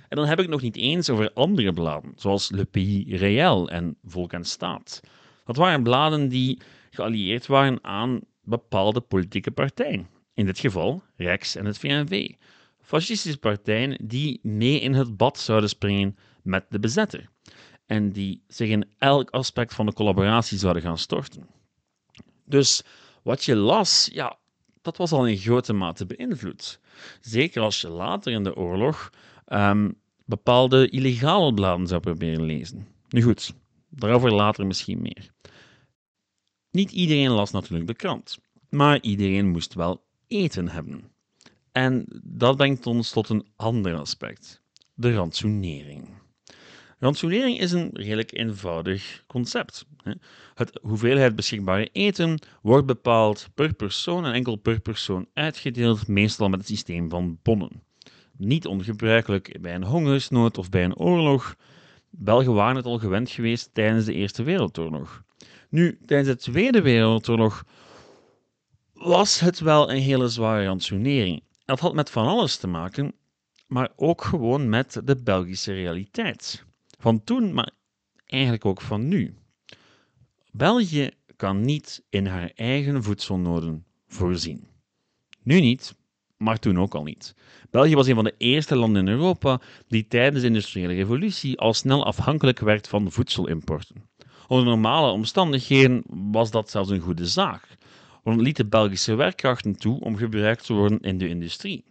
En 0.07 0.17
dan 0.17 0.25
heb 0.25 0.39
ik 0.39 0.47
nog 0.47 0.61
niet 0.61 0.75
eens 0.75 1.09
over 1.09 1.33
andere 1.33 1.73
bladen, 1.73 2.13
zoals 2.15 2.51
Le 2.51 2.65
Pays 2.65 3.19
Réel 3.19 3.69
en 3.69 3.97
Volk 4.03 4.33
en 4.33 4.45
Staat. 4.45 4.99
Dat 5.45 5.55
waren 5.55 5.83
bladen 5.83 6.27
die 6.27 6.61
geallieerd 6.89 7.45
waren 7.45 7.83
aan 7.83 8.19
bepaalde 8.41 9.01
politieke 9.01 9.51
partijen. 9.51 10.07
In 10.33 10.45
dit 10.45 10.59
geval 10.59 11.03
Rex 11.15 11.55
en 11.55 11.65
het 11.65 11.77
VNV. 11.77 12.29
Fascistische 12.89 13.39
partijen 13.39 13.97
die 14.01 14.39
mee 14.43 14.79
in 14.79 14.93
het 14.93 15.17
bad 15.17 15.39
zouden 15.39 15.69
springen 15.69 16.17
met 16.43 16.65
de 16.69 16.79
bezetter. 16.79 17.29
en 17.85 18.11
die 18.11 18.43
zich 18.47 18.69
in 18.69 18.89
elk 18.97 19.29
aspect 19.29 19.73
van 19.73 19.85
de 19.85 19.93
collaboratie 19.93 20.57
zouden 20.57 20.81
gaan 20.81 20.97
storten. 20.97 21.47
Dus 22.45 22.83
wat 23.23 23.43
je 23.43 23.55
las, 23.55 24.09
ja, 24.13 24.37
dat 24.81 24.97
was 24.97 25.11
al 25.11 25.27
in 25.27 25.37
grote 25.37 25.73
mate 25.73 26.05
beïnvloed. 26.05 26.79
Zeker 27.21 27.61
als 27.61 27.81
je 27.81 27.89
later 27.89 28.31
in 28.31 28.43
de 28.43 28.55
oorlog 28.55 29.09
um, 29.47 29.95
bepaalde 30.25 30.89
illegale 30.89 31.53
bladen 31.53 31.87
zou 31.87 32.01
proberen 32.01 32.45
lezen. 32.45 32.87
Nu 33.09 33.21
goed, 33.21 33.53
daarover 33.89 34.33
later 34.33 34.67
misschien 34.67 35.01
meer. 35.01 35.31
Niet 36.71 36.91
iedereen 36.91 37.31
las 37.31 37.51
natuurlijk 37.51 37.87
de 37.87 37.95
krant, 37.95 38.37
maar 38.69 39.01
iedereen 39.01 39.47
moest 39.47 39.73
wel 39.73 40.03
eten 40.27 40.69
hebben. 40.69 41.11
En 41.79 42.05
dat 42.23 42.57
brengt 42.57 42.87
ons 42.87 43.11
tot 43.11 43.29
een 43.29 43.45
ander 43.55 43.95
aspect: 43.95 44.61
de 44.93 45.13
rantsoenering. 45.13 46.07
Rantsoenering 46.97 47.59
is 47.59 47.71
een 47.71 47.89
redelijk 47.93 48.37
eenvoudig 48.37 49.23
concept. 49.27 49.85
Het 50.53 50.79
hoeveelheid 50.81 51.35
beschikbare 51.35 51.89
eten 51.91 52.39
wordt 52.61 52.85
bepaald 52.85 53.49
per 53.55 53.73
persoon 53.73 54.25
en 54.25 54.33
enkel 54.33 54.55
per 54.55 54.79
persoon 54.79 55.27
uitgedeeld, 55.33 56.07
meestal 56.07 56.49
met 56.49 56.59
het 56.59 56.67
systeem 56.67 57.09
van 57.09 57.39
bonnen. 57.43 57.83
Niet 58.37 58.67
ongebruikelijk 58.67 59.57
bij 59.61 59.75
een 59.75 59.83
hongersnood 59.83 60.57
of 60.57 60.69
bij 60.69 60.83
een 60.83 60.97
oorlog. 60.97 61.55
Belgen 62.09 62.53
waren 62.53 62.75
het 62.75 62.85
al 62.85 62.99
gewend 62.99 63.29
geweest 63.29 63.69
tijdens 63.73 64.05
de 64.05 64.13
Eerste 64.13 64.43
Wereldoorlog. 64.43 65.23
Nu, 65.69 65.99
tijdens 66.05 66.29
de 66.29 66.51
Tweede 66.51 66.81
Wereldoorlog 66.81 67.65
was 68.93 69.39
het 69.39 69.59
wel 69.59 69.91
een 69.91 70.01
hele 70.01 70.27
zware 70.27 70.65
rantsoenering. 70.65 71.47
Dat 71.69 71.79
had 71.79 71.93
met 71.93 72.09
van 72.09 72.27
alles 72.27 72.57
te 72.57 72.67
maken, 72.67 73.13
maar 73.67 73.89
ook 73.95 74.23
gewoon 74.23 74.69
met 74.69 75.01
de 75.03 75.15
Belgische 75.15 75.73
realiteit. 75.73 76.65
Van 76.99 77.23
toen, 77.23 77.53
maar 77.53 77.71
eigenlijk 78.25 78.65
ook 78.65 78.81
van 78.81 79.07
nu. 79.07 79.35
België 80.51 81.09
kan 81.35 81.61
niet 81.61 82.03
in 82.09 82.25
haar 82.25 82.51
eigen 82.55 83.03
voedselnoden 83.03 83.85
voorzien. 84.07 84.67
Nu 85.43 85.59
niet, 85.59 85.95
maar 86.37 86.59
toen 86.59 86.79
ook 86.79 86.95
al 86.95 87.03
niet. 87.03 87.35
België 87.69 87.95
was 87.95 88.07
een 88.07 88.15
van 88.15 88.23
de 88.23 88.35
eerste 88.37 88.75
landen 88.75 89.07
in 89.07 89.13
Europa 89.13 89.61
die 89.87 90.07
tijdens 90.07 90.41
de 90.41 90.47
industriële 90.47 90.93
revolutie 90.93 91.59
al 91.59 91.73
snel 91.73 92.05
afhankelijk 92.05 92.59
werd 92.59 92.87
van 92.87 93.11
voedselimporten. 93.11 94.09
Onder 94.47 94.65
normale 94.67 95.11
omstandigheden 95.11 96.03
was 96.31 96.51
dat 96.51 96.69
zelfs 96.69 96.89
een 96.89 96.99
goede 96.99 97.25
zaak, 97.25 97.77
want 98.23 98.41
liet 98.41 98.57
de 98.57 98.65
Belgische 98.65 99.15
werkkrachten 99.15 99.77
toe 99.77 99.99
om 99.99 100.15
gebruikt 100.15 100.65
te 100.65 100.73
worden 100.73 100.99
in 100.99 101.17
de 101.17 101.27
industrie. 101.27 101.85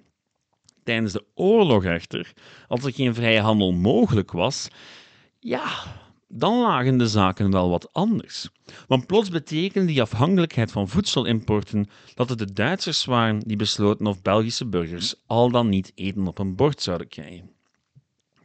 Tijdens 0.85 1.13
de 1.13 1.25
oorlog 1.35 1.85
echter, 1.85 2.33
als 2.69 2.85
er 2.85 2.93
geen 2.93 3.15
vrije 3.15 3.41
handel 3.41 3.73
mogelijk 3.73 4.33
was, 4.33 4.69
ja, 5.39 5.69
dan 6.29 6.61
lagen 6.61 6.99
de 6.99 7.09
zaken 7.09 7.51
wel 7.51 7.69
wat 7.71 7.93
anders. 7.93 8.49
Want 8.87 9.07
plots 9.07 9.31
betekende 9.31 9.87
die 9.87 10.03
afhankelijkheid 10.03 10.73
van 10.73 10.89
voedselimporten 10.89 11.89
dat 12.15 12.29
het 12.29 12.39
de 12.39 12.53
Duitsers 12.53 13.05
waren 13.05 13.41
die 13.41 13.57
besloten 13.57 14.07
of 14.07 14.23
Belgische 14.23 14.67
burgers 14.67 15.15
al 15.27 15.51
dan 15.51 15.69
niet 15.69 15.93
eten 15.95 16.27
op 16.27 16.39
een 16.39 16.57
bord 16.57 16.83
zouden 16.83 17.09
krijgen. 17.09 17.51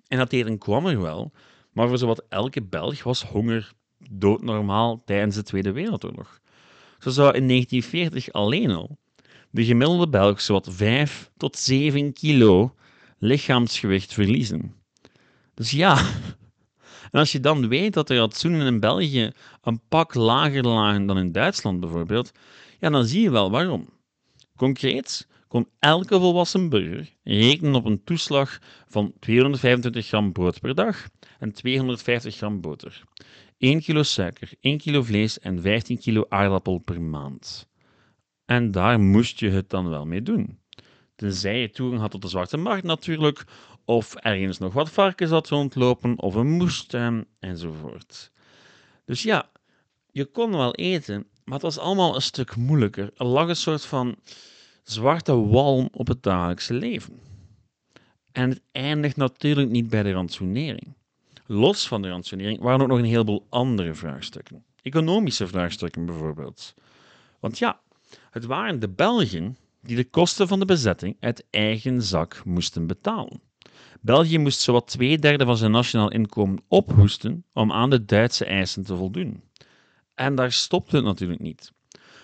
En 0.07 0.17
dat 0.17 0.31
eten 0.31 0.57
kwam 0.57 0.85
er 0.85 1.01
wel, 1.01 1.31
maar 1.71 1.87
voor 1.87 1.97
zowat 1.97 2.25
elke 2.29 2.61
Belg 2.61 3.03
was 3.03 3.23
honger 3.23 3.73
doodnormaal 4.09 5.01
tijdens 5.05 5.35
de 5.35 5.43
Tweede 5.43 5.71
Wereldoorlog. 5.71 6.41
Zo 7.03 7.09
zou 7.09 7.33
in 7.33 7.47
1940 7.47 8.31
alleen 8.31 8.71
al 8.71 8.97
de 9.49 9.65
gemiddelde 9.65 10.09
Belg 10.09 10.41
zowat 10.41 10.67
5 10.71 11.31
tot 11.37 11.57
7 11.57 12.13
kilo 12.13 12.75
lichaamsgewicht 13.17 14.13
verliezen. 14.13 14.73
Dus 15.53 15.71
ja, 15.71 15.97
en 17.11 17.19
als 17.19 17.31
je 17.31 17.39
dan 17.39 17.67
weet 17.67 17.93
dat 17.93 18.07
de 18.07 18.17
ratsoenen 18.17 18.67
in 18.67 18.79
België 18.79 19.31
een 19.61 19.81
pak 19.89 20.13
lager 20.13 20.67
lagen 20.67 21.05
dan 21.05 21.17
in 21.17 21.31
Duitsland 21.31 21.79
bijvoorbeeld, 21.79 22.31
ja, 22.79 22.89
dan 22.89 23.05
zie 23.05 23.21
je 23.21 23.31
wel 23.31 23.51
waarom. 23.51 23.89
Concreet 24.55 25.27
kon 25.47 25.67
elke 25.79 26.19
volwassen 26.19 26.69
burger 26.69 27.13
rekenen 27.23 27.75
op 27.75 27.85
een 27.85 28.03
toeslag 28.03 28.59
van 28.87 29.13
225 29.19 30.07
gram 30.07 30.31
brood 30.31 30.59
per 30.59 30.75
dag 30.75 31.07
en 31.39 31.51
250 31.53 32.35
gram 32.35 32.61
boter. 32.61 33.03
1 33.63 33.79
kilo 33.81 34.03
suiker, 34.03 34.51
1 34.61 34.77
kilo 34.77 35.03
vlees 35.03 35.39
en 35.39 35.61
15 35.61 35.97
kilo 35.97 36.25
aardappel 36.29 36.77
per 36.77 37.01
maand. 37.01 37.67
En 38.45 38.71
daar 38.71 38.99
moest 38.99 39.39
je 39.39 39.49
het 39.49 39.69
dan 39.69 39.89
wel 39.89 40.05
mee 40.05 40.21
doen. 40.21 40.59
Tenzij 41.15 41.59
je 41.59 41.69
toegang 41.69 42.01
had 42.01 42.11
tot 42.11 42.21
de 42.21 42.27
zwarte 42.27 42.57
markt 42.57 42.83
natuurlijk, 42.83 43.43
of 43.85 44.15
ergens 44.15 44.57
nog 44.57 44.73
wat 44.73 44.89
varkens 44.89 45.29
had 45.31 45.49
rondlopen, 45.49 46.19
of 46.19 46.35
een 46.35 46.49
moestuin, 46.49 47.25
enzovoort. 47.39 48.31
Dus 49.05 49.23
ja, 49.23 49.49
je 50.11 50.25
kon 50.25 50.51
wel 50.51 50.75
eten, 50.75 51.27
maar 51.43 51.53
het 51.53 51.61
was 51.61 51.77
allemaal 51.77 52.15
een 52.15 52.21
stuk 52.21 52.55
moeilijker. 52.55 53.11
Er 53.17 53.25
lag 53.25 53.47
een 53.47 53.55
soort 53.55 53.85
van 53.85 54.15
zwarte 54.83 55.35
walm 55.47 55.89
op 55.91 56.07
het 56.07 56.23
dagelijkse 56.23 56.73
leven. 56.73 57.19
En 58.31 58.49
het 58.49 58.61
eindigt 58.71 59.15
natuurlijk 59.15 59.69
niet 59.69 59.89
bij 59.89 60.03
de 60.03 60.11
rantsoenering. 60.11 60.95
Los 61.45 61.87
van 61.87 62.01
de 62.01 62.09
rantsoenering 62.09 62.59
waren 62.59 62.81
ook 62.81 62.87
nog 62.87 62.97
een 62.97 63.05
heleboel 63.05 63.45
andere 63.49 63.93
vraagstukken. 63.93 64.63
Economische 64.81 65.47
vraagstukken 65.47 66.05
bijvoorbeeld. 66.05 66.73
Want 67.39 67.57
ja, 67.57 67.79
het 68.31 68.45
waren 68.45 68.79
de 68.79 68.89
Belgen 68.89 69.57
die 69.81 69.95
de 69.95 70.09
kosten 70.09 70.47
van 70.47 70.59
de 70.59 70.65
bezetting 70.65 71.17
uit 71.19 71.45
eigen 71.49 72.01
zak 72.01 72.41
moesten 72.45 72.87
betalen. 72.87 73.41
België 74.01 74.37
moest 74.37 74.59
zowat 74.59 74.87
twee 74.87 75.17
derde 75.17 75.45
van 75.45 75.57
zijn 75.57 75.71
nationaal 75.71 76.11
inkomen 76.11 76.63
ophoesten 76.67 77.45
om 77.53 77.71
aan 77.71 77.89
de 77.89 78.05
Duitse 78.05 78.45
eisen 78.45 78.83
te 78.83 78.95
voldoen. 78.95 79.43
En 80.15 80.35
daar 80.35 80.51
stopte 80.51 80.95
het 80.95 81.05
natuurlijk 81.05 81.41
niet. 81.41 81.71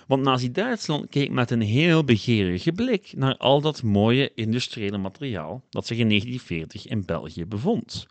Want 0.07 0.23
Nazi-Duitsland 0.23 1.09
keek 1.09 1.31
met 1.31 1.51
een 1.51 1.61
heel 1.61 2.03
begeerige 2.03 2.71
blik 2.71 3.13
naar 3.15 3.37
al 3.37 3.61
dat 3.61 3.83
mooie 3.83 4.31
industriële 4.35 4.97
materiaal 4.97 5.63
dat 5.69 5.85
zich 5.87 5.97
in 5.97 6.07
1940 6.07 6.87
in 6.87 7.05
België 7.05 7.45
bevond. 7.45 8.07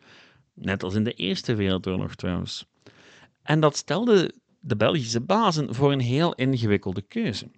Net 0.61 0.83
als 0.83 0.95
in 0.95 1.05
de 1.05 1.13
Eerste 1.13 1.55
Wereldoorlog 1.55 2.15
trouwens. 2.15 2.67
En 3.43 3.61
dat 3.61 3.77
stelde 3.77 4.35
de 4.61 4.77
Belgische 4.77 5.21
bazen 5.21 5.75
voor 5.75 5.93
een 5.93 6.01
heel 6.01 6.35
ingewikkelde 6.35 7.03
keuze. 7.03 7.51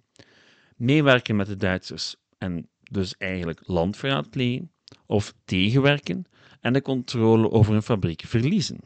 Meewerken 0.75 1.35
met 1.35 1.47
de 1.47 1.55
Duitsers 1.55 2.15
en 2.37 2.69
dus 2.91 3.15
eigenlijk 3.17 3.59
landverraad 3.63 4.29
plegen, 4.29 4.71
of 5.05 5.33
tegenwerken 5.45 6.25
en 6.59 6.73
de 6.73 6.81
controle 6.81 7.51
over 7.51 7.75
een 7.75 7.81
fabriek 7.81 8.23
verliezen. 8.25 8.79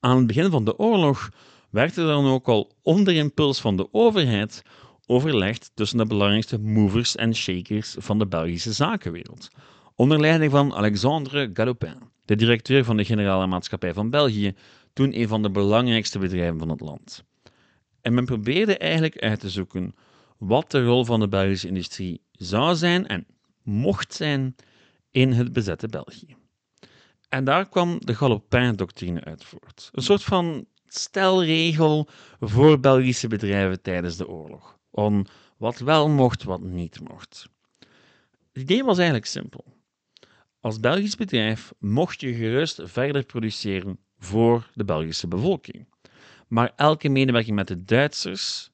Aan 0.00 0.16
het 0.16 0.26
begin 0.26 0.50
van 0.50 0.64
de 0.64 0.78
oorlog 0.78 1.28
werd 1.70 1.96
er 1.96 2.06
dan 2.06 2.26
ook 2.26 2.48
al 2.48 2.72
onder 2.82 3.14
impuls 3.14 3.60
van 3.60 3.76
de 3.76 3.88
overheid 3.92 4.62
overlegd 5.06 5.70
tussen 5.74 5.98
de 5.98 6.06
belangrijkste 6.06 6.58
movers 6.58 7.16
en 7.16 7.34
shakers 7.34 7.96
van 7.98 8.18
de 8.18 8.26
Belgische 8.26 8.72
zakenwereld, 8.72 9.48
onder 9.94 10.20
leiding 10.20 10.50
van 10.50 10.74
Alexandre 10.74 11.50
Galopin, 11.52 11.98
de 12.32 12.38
directeur 12.38 12.84
van 12.84 12.96
de 12.96 13.04
Generale 13.04 13.46
Maatschappij 13.46 13.94
van 13.94 14.10
België, 14.10 14.54
toen 14.92 15.18
een 15.18 15.28
van 15.28 15.42
de 15.42 15.50
belangrijkste 15.50 16.18
bedrijven 16.18 16.58
van 16.58 16.68
het 16.68 16.80
land. 16.80 17.24
En 18.00 18.14
men 18.14 18.24
probeerde 18.24 18.78
eigenlijk 18.78 19.18
uit 19.18 19.40
te 19.40 19.50
zoeken 19.50 19.94
wat 20.38 20.70
de 20.70 20.84
rol 20.84 21.04
van 21.04 21.20
de 21.20 21.28
Belgische 21.28 21.68
industrie 21.68 22.20
zou 22.32 22.74
zijn 22.74 23.06
en 23.06 23.26
mocht 23.62 24.14
zijn 24.14 24.54
in 25.10 25.32
het 25.32 25.52
bezette 25.52 25.88
België. 25.88 26.36
En 27.28 27.44
daar 27.44 27.68
kwam 27.68 27.96
de 27.98 28.14
Galopin-doctrine 28.14 29.24
uit 29.24 29.44
voort. 29.44 29.88
Een 29.92 30.02
soort 30.02 30.22
van 30.22 30.66
stelregel 30.86 32.08
voor 32.40 32.80
Belgische 32.80 33.28
bedrijven 33.28 33.82
tijdens 33.82 34.16
de 34.16 34.28
oorlog. 34.28 34.78
Om 34.90 35.26
wat 35.56 35.78
wel 35.78 36.08
mocht, 36.08 36.42
wat 36.42 36.60
niet 36.60 37.00
mocht. 37.08 37.48
Het 38.52 38.62
idee 38.62 38.84
was 38.84 38.96
eigenlijk 38.96 39.26
simpel. 39.26 39.64
Als 40.62 40.80
Belgisch 40.80 41.16
bedrijf 41.16 41.72
mocht 41.78 42.20
je 42.20 42.34
gerust 42.34 42.80
verder 42.84 43.24
produceren 43.24 43.98
voor 44.18 44.70
de 44.74 44.84
Belgische 44.84 45.28
bevolking. 45.28 45.86
Maar 46.48 46.72
elke 46.76 47.08
medewerking 47.08 47.56
met 47.56 47.68
de 47.68 47.84
Duitsers, 47.84 48.70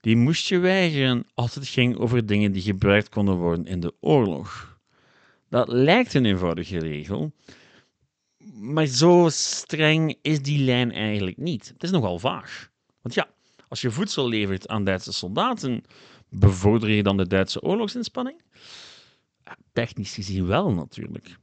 die 0.00 0.16
moest 0.16 0.48
je 0.48 0.58
weigeren 0.58 1.26
als 1.34 1.54
het 1.54 1.68
ging 1.68 1.96
over 1.96 2.26
dingen 2.26 2.52
die 2.52 2.62
gebruikt 2.62 3.08
konden 3.08 3.34
worden 3.34 3.66
in 3.66 3.80
de 3.80 3.94
oorlog. 4.00 4.78
Dat 5.48 5.68
lijkt 5.68 6.14
een 6.14 6.24
eenvoudige 6.24 6.78
regel, 6.78 7.32
maar 8.54 8.86
zo 8.86 9.28
streng 9.30 10.18
is 10.22 10.42
die 10.42 10.64
lijn 10.64 10.92
eigenlijk 10.92 11.36
niet. 11.36 11.68
Het 11.68 11.82
is 11.82 11.90
nogal 11.90 12.18
vaag. 12.18 12.70
Want 13.02 13.14
ja, 13.14 13.28
als 13.68 13.80
je 13.80 13.90
voedsel 13.90 14.28
levert 14.28 14.68
aan 14.68 14.84
Duitse 14.84 15.12
soldaten, 15.12 15.84
bevorder 16.28 16.90
je 16.90 17.02
dan 17.02 17.16
de 17.16 17.26
Duitse 17.26 17.62
oorlogsinspanning? 17.62 18.42
Technisch 19.72 20.14
gezien 20.14 20.46
wel 20.46 20.72
natuurlijk. 20.72 21.36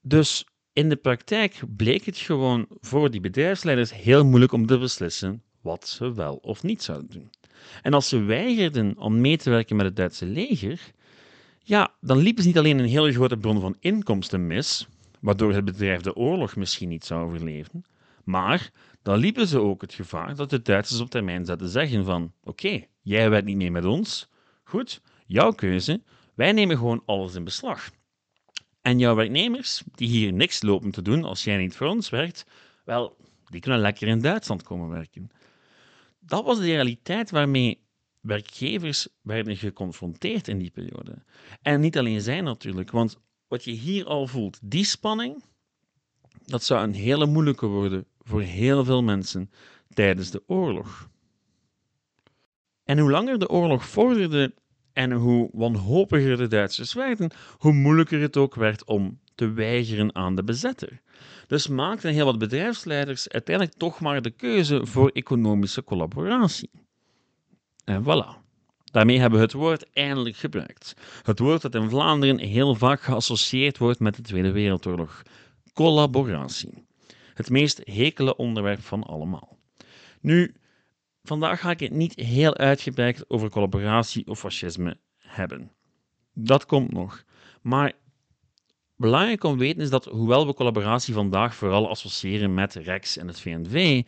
Dus 0.00 0.46
in 0.72 0.88
de 0.88 0.96
praktijk 0.96 1.60
bleek 1.76 2.04
het 2.04 2.16
gewoon 2.16 2.66
voor 2.80 3.10
die 3.10 3.20
bedrijfsleiders 3.20 3.94
heel 3.94 4.24
moeilijk 4.24 4.52
om 4.52 4.66
te 4.66 4.78
beslissen 4.78 5.42
wat 5.60 5.88
ze 5.88 6.14
wel 6.14 6.36
of 6.36 6.62
niet 6.62 6.82
zouden 6.82 7.10
doen. 7.10 7.30
En 7.82 7.94
als 7.94 8.08
ze 8.08 8.22
weigerden 8.22 8.98
om 8.98 9.20
mee 9.20 9.36
te 9.36 9.50
werken 9.50 9.76
met 9.76 9.86
het 9.86 9.96
Duitse 9.96 10.26
leger, 10.26 10.92
ja, 11.58 11.94
dan 12.00 12.18
liepen 12.18 12.42
ze 12.42 12.48
niet 12.48 12.58
alleen 12.58 12.78
een 12.78 12.88
hele 12.88 13.12
grote 13.12 13.36
bron 13.36 13.60
van 13.60 13.76
inkomsten 13.80 14.46
mis, 14.46 14.86
waardoor 15.20 15.52
het 15.52 15.64
bedrijf 15.64 16.00
de 16.00 16.16
oorlog 16.16 16.56
misschien 16.56 16.88
niet 16.88 17.04
zou 17.04 17.24
overleven, 17.24 17.84
Maar 18.24 18.70
dan 19.02 19.18
liepen 19.18 19.46
ze 19.46 19.60
ook 19.60 19.80
het 19.80 19.94
gevaar 19.94 20.34
dat 20.34 20.50
de 20.50 20.62
Duitsers 20.62 21.00
op 21.00 21.10
termijn 21.10 21.44
zouden 21.44 21.68
zeggen 21.68 22.04
van 22.04 22.32
oké, 22.42 22.84
jij 23.02 23.30
werkt 23.30 23.46
niet 23.46 23.56
mee 23.56 23.70
met 23.70 23.84
ons, 23.84 24.28
goed, 24.64 25.00
jouw 25.26 25.52
keuze, 25.52 26.02
wij 26.36 26.52
nemen 26.52 26.76
gewoon 26.76 27.02
alles 27.06 27.34
in 27.34 27.44
beslag. 27.44 27.90
En 28.80 28.98
jouw 28.98 29.14
werknemers, 29.14 29.82
die 29.94 30.08
hier 30.08 30.32
niks 30.32 30.62
lopen 30.62 30.90
te 30.90 31.02
doen 31.02 31.24
als 31.24 31.44
jij 31.44 31.56
niet 31.56 31.76
voor 31.76 31.86
ons 31.86 32.08
werkt, 32.10 32.46
wel, 32.84 33.16
die 33.44 33.60
kunnen 33.60 33.80
lekker 33.80 34.08
in 34.08 34.20
Duitsland 34.20 34.62
komen 34.62 34.88
werken. 34.88 35.30
Dat 36.18 36.44
was 36.44 36.58
de 36.58 36.64
realiteit 36.64 37.30
waarmee 37.30 37.84
werkgevers 38.20 39.08
werden 39.22 39.56
geconfronteerd 39.56 40.48
in 40.48 40.58
die 40.58 40.70
periode. 40.70 41.22
En 41.62 41.80
niet 41.80 41.98
alleen 41.98 42.20
zij 42.20 42.40
natuurlijk, 42.40 42.90
want 42.90 43.18
wat 43.48 43.64
je 43.64 43.72
hier 43.72 44.06
al 44.06 44.26
voelt, 44.26 44.58
die 44.62 44.84
spanning, 44.84 45.44
dat 46.44 46.64
zou 46.64 46.82
een 46.82 46.94
hele 46.94 47.26
moeilijke 47.26 47.66
worden 47.66 48.06
voor 48.20 48.42
heel 48.42 48.84
veel 48.84 49.02
mensen 49.02 49.50
tijdens 49.94 50.30
de 50.30 50.42
oorlog. 50.46 51.10
En 52.84 52.98
hoe 52.98 53.10
langer 53.10 53.38
de 53.38 53.48
oorlog 53.48 53.86
vorderde 53.86 54.54
en 54.96 55.12
hoe 55.12 55.48
wanhopiger 55.52 56.36
de 56.36 56.46
Duitsers 56.46 56.92
werden, 56.92 57.30
hoe 57.58 57.72
moeilijker 57.72 58.20
het 58.20 58.36
ook 58.36 58.54
werd 58.54 58.84
om 58.84 59.18
te 59.34 59.52
weigeren 59.52 60.14
aan 60.14 60.34
de 60.34 60.44
bezetter. 60.44 61.00
Dus 61.46 61.68
maakten 61.68 62.12
heel 62.12 62.24
wat 62.24 62.38
bedrijfsleiders 62.38 63.28
uiteindelijk 63.28 63.76
toch 63.76 64.00
maar 64.00 64.22
de 64.22 64.30
keuze 64.30 64.86
voor 64.86 65.08
economische 65.08 65.84
collaboratie. 65.84 66.70
En 67.84 68.02
voilà. 68.02 68.44
Daarmee 68.84 69.18
hebben 69.18 69.38
we 69.38 69.44
het 69.44 69.54
woord 69.54 69.92
eindelijk 69.92 70.36
gebruikt. 70.36 70.94
Het 71.22 71.38
woord 71.38 71.62
dat 71.62 71.74
in 71.74 71.88
Vlaanderen 71.90 72.38
heel 72.38 72.74
vaak 72.74 73.00
geassocieerd 73.00 73.78
wordt 73.78 74.00
met 74.00 74.16
de 74.16 74.22
Tweede 74.22 74.52
Wereldoorlog: 74.52 75.22
collaboratie. 75.72 76.84
Het 77.34 77.50
meest 77.50 77.80
hekele 77.84 78.36
onderwerp 78.36 78.82
van 78.82 79.02
allemaal. 79.02 79.58
Nu, 80.20 80.54
vandaag 81.26 81.60
ga 81.60 81.70
ik 81.70 81.80
het 81.80 81.92
niet 81.92 82.14
heel 82.14 82.56
uitgebreid 82.56 83.30
over 83.30 83.50
collaboratie 83.50 84.26
of 84.26 84.38
fascisme 84.38 84.98
hebben. 85.18 85.70
Dat 86.34 86.66
komt 86.66 86.92
nog. 86.92 87.24
Maar 87.62 87.92
belangrijk 88.96 89.44
om 89.44 89.52
te 89.52 89.58
weten 89.58 89.82
is 89.82 89.90
dat, 89.90 90.04
hoewel 90.04 90.46
we 90.46 90.54
collaboratie 90.54 91.14
vandaag 91.14 91.54
vooral 91.54 91.88
associëren 91.88 92.54
met 92.54 92.74
Rex 92.74 93.16
en 93.16 93.26
het 93.26 93.40
VNV, 93.40 94.02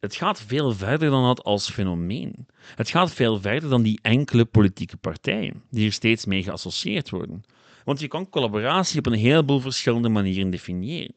het 0.00 0.14
gaat 0.14 0.40
veel 0.40 0.72
verder 0.72 1.10
dan 1.10 1.24
dat 1.24 1.44
als 1.44 1.70
fenomeen. 1.70 2.46
Het 2.74 2.90
gaat 2.90 3.12
veel 3.12 3.40
verder 3.40 3.68
dan 3.70 3.82
die 3.82 3.98
enkele 4.02 4.44
politieke 4.44 4.96
partijen 4.96 5.62
die 5.70 5.86
er 5.86 5.92
steeds 5.92 6.24
mee 6.24 6.42
geassocieerd 6.42 7.10
worden. 7.10 7.42
Want 7.84 8.00
je 8.00 8.08
kan 8.08 8.28
collaboratie 8.28 8.98
op 8.98 9.06
een 9.06 9.12
heleboel 9.12 9.60
verschillende 9.60 10.08
manieren 10.08 10.50
definiëren. 10.50 11.14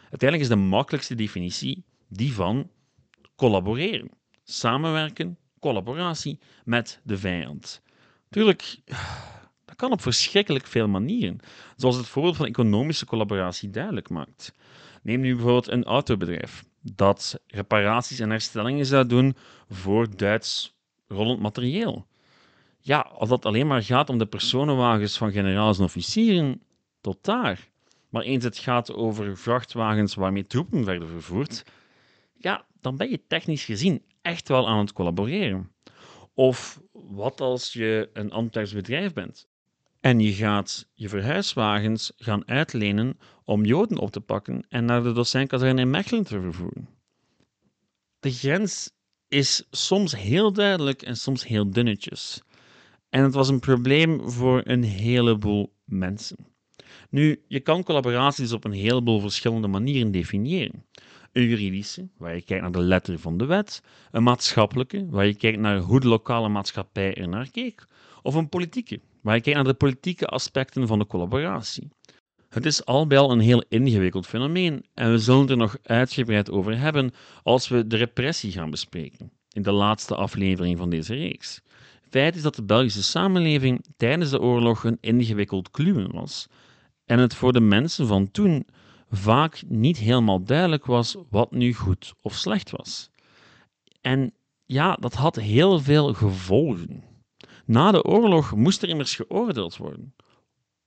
Uiteindelijk 0.00 0.50
is 0.50 0.56
de 0.56 0.64
makkelijkste 0.68 1.14
definitie 1.14 1.84
die 2.08 2.32
van 2.32 2.70
collaboreren. 3.36 4.10
Samenwerken, 4.50 5.38
collaboratie 5.60 6.38
met 6.64 7.00
de 7.02 7.18
vijand. 7.18 7.82
Tuurlijk, 8.30 8.78
dat 9.64 9.76
kan 9.76 9.92
op 9.92 10.00
verschrikkelijk 10.00 10.66
veel 10.66 10.88
manieren, 10.88 11.38
zoals 11.76 11.96
het 11.96 12.06
voorbeeld 12.06 12.36
van 12.36 12.46
economische 12.46 13.06
collaboratie 13.06 13.70
duidelijk 13.70 14.08
maakt. 14.08 14.52
Neem 15.02 15.20
nu 15.20 15.34
bijvoorbeeld 15.34 15.68
een 15.68 15.84
autobedrijf 15.84 16.64
dat 16.80 17.40
reparaties 17.46 18.18
en 18.18 18.30
herstellingen 18.30 18.86
zou 18.86 19.06
doen 19.06 19.36
voor 19.68 20.16
Duits 20.16 20.76
rollend 21.08 21.40
materieel. 21.40 22.06
Ja, 22.80 22.98
als 23.00 23.28
dat 23.28 23.44
alleen 23.44 23.66
maar 23.66 23.82
gaat 23.82 24.10
om 24.10 24.18
de 24.18 24.26
personenwagens 24.26 25.18
van 25.18 25.32
generaals 25.32 25.78
en 25.78 25.84
officieren, 25.84 26.62
tot 27.00 27.24
daar. 27.24 27.68
Maar 28.08 28.22
eens 28.22 28.44
het 28.44 28.58
gaat 28.58 28.92
over 28.92 29.36
vrachtwagens 29.36 30.14
waarmee 30.14 30.46
troepen 30.46 30.84
werden 30.84 31.08
vervoerd, 31.08 31.64
ja, 32.34 32.66
dan 32.80 32.96
ben 32.96 33.10
je 33.10 33.20
technisch 33.26 33.64
gezien 33.64 34.02
echt 34.22 34.48
wel 34.48 34.68
aan 34.68 34.78
het 34.78 34.92
collaboreren. 34.92 35.72
Of 36.34 36.80
wat 36.92 37.40
als 37.40 37.72
je 37.72 38.10
een 38.12 38.32
Antwerps 38.32 38.72
bedrijf 38.72 39.12
bent 39.12 39.48
en 40.00 40.20
je 40.20 40.32
gaat 40.32 40.88
je 40.94 41.08
verhuiswagens 41.08 42.12
gaan 42.16 42.48
uitlenen 42.48 43.18
om 43.44 43.64
Joden 43.64 43.98
op 43.98 44.10
te 44.10 44.20
pakken 44.20 44.66
en 44.68 44.84
naar 44.84 45.02
de 45.02 45.12
docentkazerne 45.12 45.80
in 45.80 45.90
Mechelen 45.90 46.24
te 46.24 46.40
vervoeren. 46.40 46.88
De 48.20 48.32
grens 48.32 48.90
is 49.28 49.66
soms 49.70 50.16
heel 50.16 50.52
duidelijk 50.52 51.02
en 51.02 51.16
soms 51.16 51.46
heel 51.46 51.70
dunnetjes. 51.70 52.42
En 53.08 53.22
het 53.22 53.34
was 53.34 53.48
een 53.48 53.60
probleem 53.60 54.30
voor 54.30 54.60
een 54.64 54.82
heleboel 54.82 55.72
mensen. 55.84 56.36
Nu, 57.10 57.42
je 57.48 57.60
kan 57.60 57.82
collaboraties 57.82 58.52
op 58.52 58.64
een 58.64 58.72
heleboel 58.72 59.20
verschillende 59.20 59.68
manieren 59.68 60.12
definiëren. 60.12 60.86
Een 61.38 61.48
juridische, 61.48 62.08
waar 62.16 62.34
je 62.34 62.42
kijkt 62.42 62.62
naar 62.62 62.72
de 62.72 62.80
letter 62.80 63.18
van 63.18 63.38
de 63.38 63.46
wet. 63.46 63.82
Een 64.10 64.22
maatschappelijke, 64.22 65.06
waar 65.10 65.26
je 65.26 65.34
kijkt 65.34 65.58
naar 65.58 65.78
hoe 65.78 66.00
de 66.00 66.08
lokale 66.08 66.48
maatschappij 66.48 67.14
er 67.14 67.28
naar 67.28 67.50
keek. 67.50 67.86
Of 68.22 68.34
een 68.34 68.48
politieke, 68.48 69.00
waar 69.22 69.34
je 69.34 69.40
kijkt 69.40 69.58
naar 69.58 69.68
de 69.68 69.74
politieke 69.74 70.26
aspecten 70.26 70.86
van 70.86 70.98
de 70.98 71.06
collaboratie. 71.06 71.88
Het 72.48 72.66
is 72.66 72.84
al 72.84 73.06
bij 73.06 73.18
al 73.18 73.30
een 73.30 73.40
heel 73.40 73.64
ingewikkeld 73.68 74.26
fenomeen 74.26 74.84
en 74.94 75.10
we 75.10 75.18
zullen 75.18 75.40
het 75.40 75.50
er 75.50 75.56
nog 75.56 75.76
uitgebreid 75.82 76.50
over 76.50 76.78
hebben 76.78 77.10
als 77.42 77.68
we 77.68 77.86
de 77.86 77.96
repressie 77.96 78.52
gaan 78.52 78.70
bespreken, 78.70 79.30
in 79.52 79.62
de 79.62 79.72
laatste 79.72 80.14
aflevering 80.14 80.78
van 80.78 80.90
deze 80.90 81.14
reeks. 81.14 81.62
Feit 82.10 82.36
is 82.36 82.42
dat 82.42 82.54
de 82.54 82.64
Belgische 82.64 83.02
samenleving 83.02 83.84
tijdens 83.96 84.30
de 84.30 84.40
oorlog 84.40 84.84
een 84.84 84.98
ingewikkeld 85.00 85.70
kluwen 85.70 86.12
was 86.12 86.48
en 87.04 87.18
het 87.18 87.34
voor 87.34 87.52
de 87.52 87.60
mensen 87.60 88.06
van 88.06 88.30
toen 88.30 88.66
vaak 89.10 89.62
niet 89.66 89.98
helemaal 89.98 90.42
duidelijk 90.42 90.86
was 90.86 91.16
wat 91.30 91.50
nu 91.50 91.74
goed 91.74 92.14
of 92.22 92.34
slecht 92.34 92.70
was. 92.70 93.10
En 94.00 94.32
ja, 94.66 94.94
dat 94.94 95.14
had 95.14 95.36
heel 95.36 95.80
veel 95.80 96.14
gevolgen. 96.14 97.04
Na 97.64 97.90
de 97.90 98.04
oorlog 98.04 98.54
moest 98.54 98.82
er 98.82 98.88
immers 98.88 99.14
geoordeeld 99.14 99.76
worden. 99.76 100.14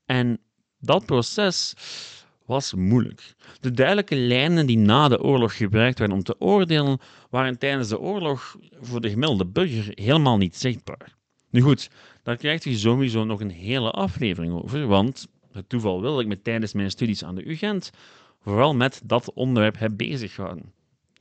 En 0.05 0.39
dat 0.79 1.05
proces 1.05 1.73
was 2.45 2.73
moeilijk. 2.73 3.35
De 3.59 3.71
duidelijke 3.71 4.15
lijnen 4.15 4.65
die 4.65 4.77
na 4.77 5.07
de 5.07 5.21
oorlog 5.21 5.57
gebruikt 5.57 5.99
werden 5.99 6.17
om 6.17 6.23
te 6.23 6.39
oordelen, 6.39 6.99
waren 7.29 7.59
tijdens 7.59 7.89
de 7.89 7.99
oorlog 7.99 8.57
voor 8.81 9.01
de 9.01 9.09
gemiddelde 9.09 9.45
burger 9.45 9.91
helemaal 9.95 10.37
niet 10.37 10.55
zichtbaar. 10.55 11.15
Nu 11.49 11.61
goed, 11.61 11.89
daar 12.23 12.37
krijgt 12.37 12.65
u 12.65 12.73
sowieso 12.73 13.23
nog 13.23 13.39
een 13.39 13.51
hele 13.51 13.91
aflevering 13.91 14.53
over, 14.53 14.87
want 14.87 15.27
het 15.53 15.69
toeval 15.69 16.01
wil 16.01 16.11
dat 16.11 16.21
ik 16.21 16.27
me 16.27 16.41
tijdens 16.41 16.73
mijn 16.73 16.91
studies 16.91 17.23
aan 17.23 17.35
de 17.35 17.49
UGent 17.49 17.91
vooral 18.39 18.75
met 18.75 19.01
dat 19.03 19.33
onderwerp 19.33 19.77
heb 19.77 19.91
bezighouden. 19.97 20.73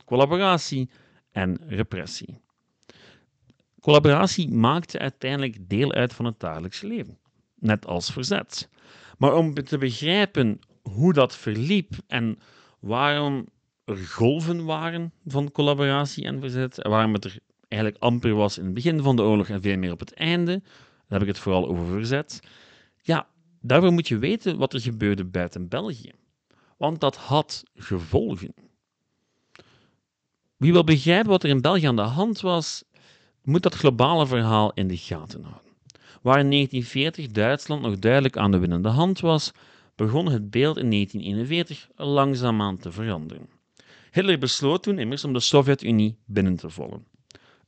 Collaboratie 0.05 0.89
en 1.31 1.57
repressie. 1.67 2.39
Collaboratie 3.79 4.51
maakte 4.51 4.99
uiteindelijk 4.99 5.69
deel 5.69 5.91
uit 5.91 6.13
van 6.13 6.25
het 6.25 6.39
dagelijks 6.39 6.81
leven, 6.81 7.17
net 7.55 7.85
als 7.85 8.11
verzet. 8.11 8.69
Maar 9.17 9.35
om 9.35 9.53
te 9.53 9.77
begrijpen 9.77 10.59
hoe 10.81 11.13
dat 11.13 11.35
verliep 11.35 11.93
en 12.07 12.39
waarom 12.79 13.47
er 13.85 13.97
golven 13.97 14.65
waren 14.65 15.13
van 15.25 15.51
collaboratie 15.51 16.25
en 16.25 16.39
verzet, 16.39 16.81
en 16.81 16.89
waarom 16.89 17.13
het 17.13 17.25
er 17.25 17.39
eigenlijk 17.67 18.03
amper 18.03 18.33
was 18.33 18.57
in 18.57 18.65
het 18.65 18.73
begin 18.73 19.01
van 19.01 19.15
de 19.15 19.21
oorlog 19.21 19.47
en 19.47 19.61
veel 19.61 19.77
meer 19.77 19.91
op 19.91 19.99
het 19.99 20.13
einde, 20.13 20.51
dan 20.51 21.19
heb 21.19 21.21
ik 21.21 21.27
het 21.27 21.39
vooral 21.39 21.67
over 21.67 21.85
verzet. 21.85 22.39
Ja, 23.01 23.27
daarvoor 23.61 23.91
moet 23.91 24.07
je 24.07 24.17
weten 24.17 24.57
wat 24.57 24.73
er 24.73 24.81
gebeurde 24.81 25.25
buiten 25.25 25.67
België. 25.67 26.11
Want 26.77 26.99
dat 26.99 27.15
had 27.15 27.63
gevolgen. 27.75 28.53
Wie 30.57 30.71
wil 30.71 30.83
begrijpen 30.83 31.29
wat 31.29 31.43
er 31.43 31.49
in 31.49 31.61
België 31.61 31.85
aan 31.85 31.95
de 31.95 32.01
hand 32.01 32.41
was, 32.41 32.83
moet 33.43 33.63
dat 33.63 33.73
globale 33.73 34.27
verhaal 34.27 34.71
in 34.73 34.87
de 34.87 34.97
gaten 34.97 35.43
houden. 35.43 35.71
Waar 36.21 36.39
in 36.39 36.49
1940 36.49 37.27
Duitsland 37.27 37.81
nog 37.81 37.99
duidelijk 37.99 38.37
aan 38.37 38.51
de 38.51 38.57
winnende 38.57 38.89
hand 38.89 39.19
was, 39.19 39.51
begon 39.95 40.25
het 40.25 40.49
beeld 40.49 40.77
in 40.77 40.89
1941 40.89 41.89
langzaamaan 41.95 42.77
te 42.77 42.91
veranderen. 42.91 43.49
Hitler 44.11 44.37
besloot 44.37 44.83
toen 44.83 44.99
immers 44.99 45.23
om 45.23 45.33
de 45.33 45.39
Sovjet-Unie 45.39 46.17
binnen 46.25 46.55
te 46.55 46.69
vallen. 46.69 47.05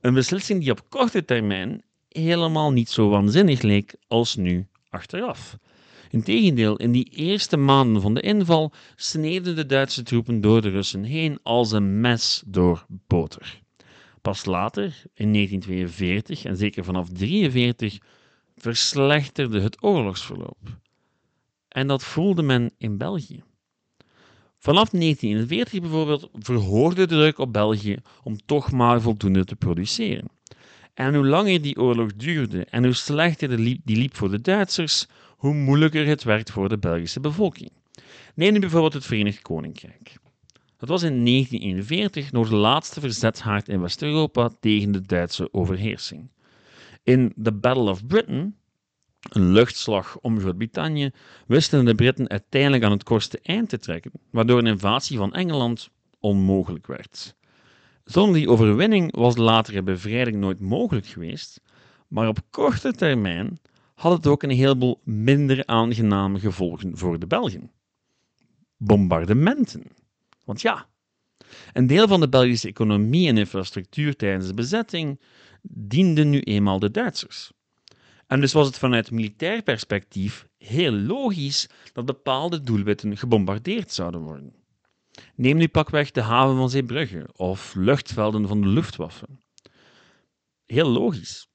Een 0.01 0.13
beslissing 0.13 0.59
die 0.59 0.71
op 0.71 0.89
korte 0.89 1.25
termijn 1.25 1.83
helemaal 2.07 2.71
niet 2.71 2.89
zo 2.89 3.09
waanzinnig 3.09 3.61
leek 3.61 3.95
als 4.07 4.35
nu 4.35 4.67
achteraf. 4.89 5.57
Integendeel, 6.13 6.75
in 6.77 6.91
die 6.91 7.09
eerste 7.09 7.57
maanden 7.57 8.01
van 8.01 8.13
de 8.13 8.21
inval 8.21 8.71
sneden 8.95 9.55
de 9.55 9.65
Duitse 9.65 10.03
troepen 10.03 10.41
door 10.41 10.61
de 10.61 10.69
Russen 10.69 11.03
heen 11.03 11.39
als 11.43 11.71
een 11.71 12.01
mes 12.01 12.43
door 12.45 12.85
boter. 12.89 13.61
Pas 14.21 14.45
later, 14.45 15.03
in 15.13 15.33
1942 15.33 16.45
en 16.45 16.57
zeker 16.57 16.83
vanaf 16.83 17.07
1943, 17.07 17.97
verslechterde 18.55 19.61
het 19.61 19.83
oorlogsverloop. 19.83 20.77
En 21.67 21.87
dat 21.87 22.03
voelde 22.03 22.41
men 22.41 22.71
in 22.77 22.97
België. 22.97 23.43
Vanaf 24.57 24.89
1941 24.89 25.81
bijvoorbeeld 25.81 26.29
verhoogde 26.33 27.07
de 27.07 27.15
druk 27.15 27.37
op 27.37 27.53
België 27.53 27.97
om 28.23 28.37
toch 28.45 28.71
maar 28.71 29.01
voldoende 29.01 29.45
te 29.45 29.55
produceren. 29.55 30.27
En 30.93 31.15
hoe 31.15 31.25
langer 31.25 31.61
die 31.61 31.79
oorlog 31.79 32.15
duurde 32.15 32.65
en 32.65 32.83
hoe 32.83 32.93
slechter 32.93 33.57
die 33.57 33.81
liep 33.83 34.15
voor 34.15 34.29
de 34.29 34.41
Duitsers, 34.41 35.07
hoe 35.37 35.53
moeilijker 35.53 36.05
het 36.05 36.23
werd 36.23 36.51
voor 36.51 36.69
de 36.69 36.77
Belgische 36.77 37.19
bevolking. 37.19 37.71
Neem 38.35 38.53
nu 38.53 38.59
bijvoorbeeld 38.59 38.93
het 38.93 39.05
Verenigd 39.05 39.41
Koninkrijk. 39.41 40.15
Dat 40.77 40.89
was 40.89 41.03
in 41.03 41.25
1941 41.25 42.31
nog 42.31 42.49
de 42.49 42.55
laatste 42.55 42.99
verzetshaard 42.99 43.67
in 43.69 43.81
West-Europa 43.81 44.49
tegen 44.59 44.91
de 44.91 45.01
Duitse 45.01 45.53
overheersing. 45.53 46.31
In 47.03 47.33
The 47.43 47.51
Battle 47.51 47.89
of 47.89 48.07
Britain, 48.07 48.55
een 49.29 49.51
luchtslag 49.51 50.17
om 50.19 50.39
Groot-Brittannië, 50.39 51.11
wisten 51.47 51.85
de 51.85 51.95
Britten 51.95 52.29
uiteindelijk 52.29 52.83
aan 52.83 52.91
het 52.91 53.03
kortste 53.03 53.39
eind 53.43 53.69
te 53.69 53.77
trekken, 53.77 54.11
waardoor 54.29 54.59
een 54.59 54.67
invasie 54.67 55.17
van 55.17 55.33
Engeland 55.33 55.89
onmogelijk 56.19 56.87
werd. 56.87 57.35
Zonder 58.03 58.35
die 58.35 58.49
overwinning 58.49 59.15
was 59.15 59.35
de 59.35 59.41
latere 59.41 59.83
bevrijding 59.83 60.37
nooit 60.37 60.59
mogelijk 60.59 61.05
geweest, 61.05 61.61
maar 62.07 62.27
op 62.27 62.39
korte 62.49 62.91
termijn 62.91 63.59
had 63.93 64.11
het 64.11 64.27
ook 64.27 64.43
een 64.43 64.49
heleboel 64.49 65.01
minder 65.03 65.65
aangename 65.65 66.39
gevolgen 66.39 66.97
voor 66.97 67.19
de 67.19 67.27
Belgen. 67.27 67.71
Bombardementen. 68.77 69.83
Want 70.45 70.61
ja, 70.61 70.87
een 71.73 71.87
deel 71.87 72.07
van 72.07 72.19
de 72.19 72.29
Belgische 72.29 72.67
economie 72.67 73.27
en 73.27 73.37
infrastructuur 73.37 74.15
tijdens 74.15 74.47
de 74.47 74.53
bezetting 74.53 75.19
diende 75.61 76.23
nu 76.23 76.39
eenmaal 76.39 76.79
de 76.79 76.91
Duitsers. 76.91 77.51
En 78.27 78.39
dus 78.39 78.53
was 78.53 78.67
het 78.67 78.77
vanuit 78.77 79.11
militair 79.11 79.61
perspectief 79.61 80.47
heel 80.57 80.91
logisch 80.91 81.69
dat 81.93 82.05
bepaalde 82.05 82.61
doelwitten 82.61 83.17
gebombardeerd 83.17 83.91
zouden 83.91 84.21
worden. 84.21 84.62
Neem 85.35 85.57
nu 85.57 85.67
pakweg 85.67 86.11
de 86.11 86.21
haven 86.21 86.55
van 86.55 86.69
Zeebrugge 86.69 87.29
of 87.35 87.75
luchtvelden 87.75 88.47
van 88.47 88.61
de 88.61 88.67
Luftwaffe. 88.67 89.25
Heel 90.65 90.89
logisch. 90.89 91.47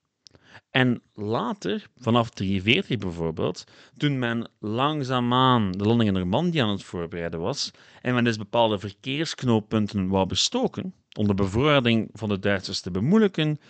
En 0.71 1.03
later, 1.15 1.89
vanaf 1.97 2.31
1943 2.31 2.99
bijvoorbeeld, 2.99 3.65
toen 3.97 4.19
men 4.19 4.51
langzaamaan 4.59 5.73
de 5.73 5.85
landing 5.85 6.09
in 6.09 6.15
Normandië 6.17 6.59
aan 6.59 6.69
het 6.69 6.85
voorbereiden 6.85 7.41
was 7.41 7.71
en 8.03 8.15
men 8.15 8.25
dus 8.25 8.37
bepaalde 8.37 8.79
verkeersknooppunten 8.79 10.09
wou 10.09 10.27
bestoken, 10.27 10.95
om 11.19 11.27
de 11.27 11.35
bevoorrading 11.35 12.09
van 12.13 12.29
de 12.29 12.39
Duitsers 12.39 12.81
te 12.81 12.91
bemoeilijken, 12.91 13.61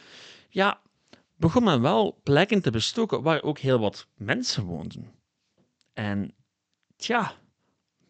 ja, 0.49 0.81
begon 1.37 1.65
men 1.65 1.81
wel 1.81 2.21
plekken 2.23 2.63
te 2.63 2.71
bestoken 2.71 3.23
waar 3.23 3.43
ook 3.43 3.59
heel 3.59 3.79
wat 3.79 4.07
mensen 4.17 4.65
woonden. 4.65 5.13
En 5.93 6.35
tja, 6.97 7.33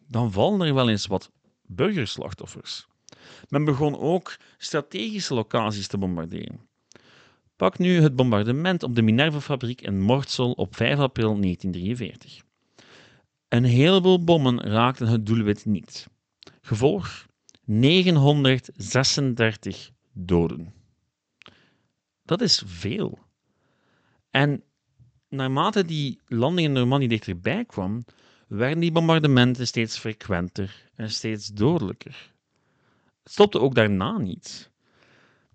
dan 0.07 0.31
vallen 0.31 0.67
er 0.67 0.73
wel 0.73 0.89
eens 0.89 1.07
wat 1.07 1.31
burgerslachtoffers. 1.69 2.87
Men 3.49 3.63
begon 3.63 3.99
ook 3.99 4.37
strategische 4.57 5.33
locaties 5.33 5.87
te 5.87 5.97
bombarderen. 5.97 6.67
Pak 7.55 7.77
nu 7.77 8.01
het 8.01 8.15
bombardement 8.15 8.83
op 8.83 8.95
de 8.95 9.01
Minerva-fabriek 9.01 9.81
in 9.81 10.01
Mortsel 10.01 10.51
op 10.51 10.75
5 10.75 10.99
april 10.99 11.39
1943. 11.39 12.41
Een 13.47 13.63
heleboel 13.63 14.23
bommen 14.23 14.61
raakten 14.61 15.07
het 15.07 15.25
doelwit 15.25 15.65
niet. 15.65 16.07
Gevolg 16.61 17.25
936 17.65 19.91
doden. 20.11 20.73
Dat 22.23 22.41
is 22.41 22.63
veel. 22.65 23.19
En 24.29 24.63
naarmate 25.29 25.85
die 25.85 26.19
landing 26.25 26.67
in 26.67 26.73
Normandië 26.73 27.07
dichterbij 27.07 27.65
kwam, 27.65 28.05
werden 28.49 28.79
die 28.79 28.91
bombardementen 28.91 29.67
steeds 29.67 29.97
frequenter 29.97 30.89
en 30.95 31.09
steeds 31.09 31.47
dodelijker. 31.47 32.31
Het 33.23 33.31
stopte 33.31 33.59
ook 33.59 33.75
daarna 33.75 34.17
niet. 34.17 34.71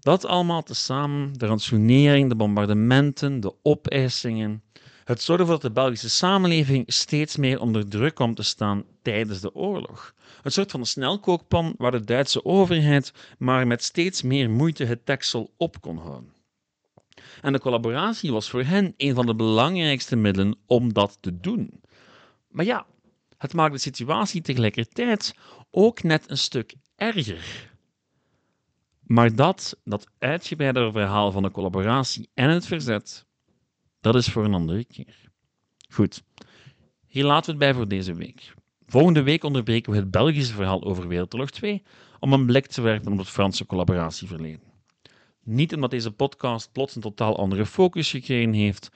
Dat 0.00 0.24
allemaal 0.24 0.62
tezamen, 0.62 1.32
de 1.32 1.46
ransonering, 1.46 2.28
de 2.28 2.36
bombardementen, 2.36 3.40
de 3.40 3.54
opeisingen, 3.62 4.62
het 5.04 5.22
zorgde 5.22 5.44
ervoor 5.44 5.60
dat 5.60 5.74
de 5.74 5.80
Belgische 5.80 6.10
samenleving 6.10 6.92
steeds 6.92 7.36
meer 7.36 7.60
onder 7.60 7.88
druk 7.88 8.14
kwam 8.14 8.34
te 8.34 8.42
staan 8.42 8.84
tijdens 9.02 9.40
de 9.40 9.54
oorlog. 9.54 10.14
Een 10.42 10.52
soort 10.52 10.70
van 10.70 10.86
snelkookpan 10.86 11.74
waar 11.78 11.90
de 11.90 12.04
Duitse 12.04 12.44
overheid 12.44 13.12
maar 13.38 13.66
met 13.66 13.82
steeds 13.82 14.22
meer 14.22 14.50
moeite 14.50 14.84
het 14.84 15.06
deksel 15.06 15.50
op 15.56 15.80
kon 15.80 15.96
houden. 15.96 16.32
En 17.42 17.52
de 17.52 17.60
collaboratie 17.60 18.32
was 18.32 18.50
voor 18.50 18.62
hen 18.62 18.94
een 18.96 19.14
van 19.14 19.26
de 19.26 19.34
belangrijkste 19.34 20.16
middelen 20.16 20.56
om 20.66 20.92
dat 20.92 21.18
te 21.20 21.40
doen. 21.40 21.82
Maar 22.54 22.64
ja, 22.64 22.86
het 23.38 23.52
maakt 23.54 23.72
de 23.72 23.78
situatie 23.78 24.40
tegelijkertijd 24.40 25.34
ook 25.70 26.02
net 26.02 26.30
een 26.30 26.38
stuk 26.38 26.74
erger. 26.96 27.72
Maar 29.00 29.34
dat, 29.34 29.80
dat 29.84 30.06
uitgebreide 30.18 30.90
verhaal 30.92 31.32
van 31.32 31.42
de 31.42 31.50
collaboratie 31.50 32.30
en 32.34 32.48
het 32.48 32.66
verzet, 32.66 33.26
dat 34.00 34.14
is 34.14 34.28
voor 34.28 34.44
een 34.44 34.54
andere 34.54 34.84
keer. 34.84 35.30
Goed, 35.88 36.22
hier 37.06 37.24
laten 37.24 37.44
we 37.44 37.50
het 37.50 37.58
bij 37.58 37.74
voor 37.74 37.88
deze 37.88 38.14
week. 38.14 38.54
Volgende 38.86 39.22
week 39.22 39.44
onderbreken 39.44 39.92
we 39.92 39.98
het 39.98 40.10
Belgische 40.10 40.54
verhaal 40.54 40.84
over 40.84 41.08
Wereldoorlog 41.08 41.50
2 41.50 41.82
om 42.18 42.32
een 42.32 42.46
blik 42.46 42.66
te 42.66 42.82
werpen 42.82 43.12
op 43.12 43.18
het 43.18 43.28
Franse 43.28 43.66
collaboratieverleden. 43.66 44.72
Niet 45.42 45.74
omdat 45.74 45.90
deze 45.90 46.12
podcast 46.12 46.72
plots 46.72 46.94
een 46.94 47.02
totaal 47.02 47.38
andere 47.38 47.66
focus 47.66 48.10
gekregen 48.10 48.52
heeft, 48.52 48.90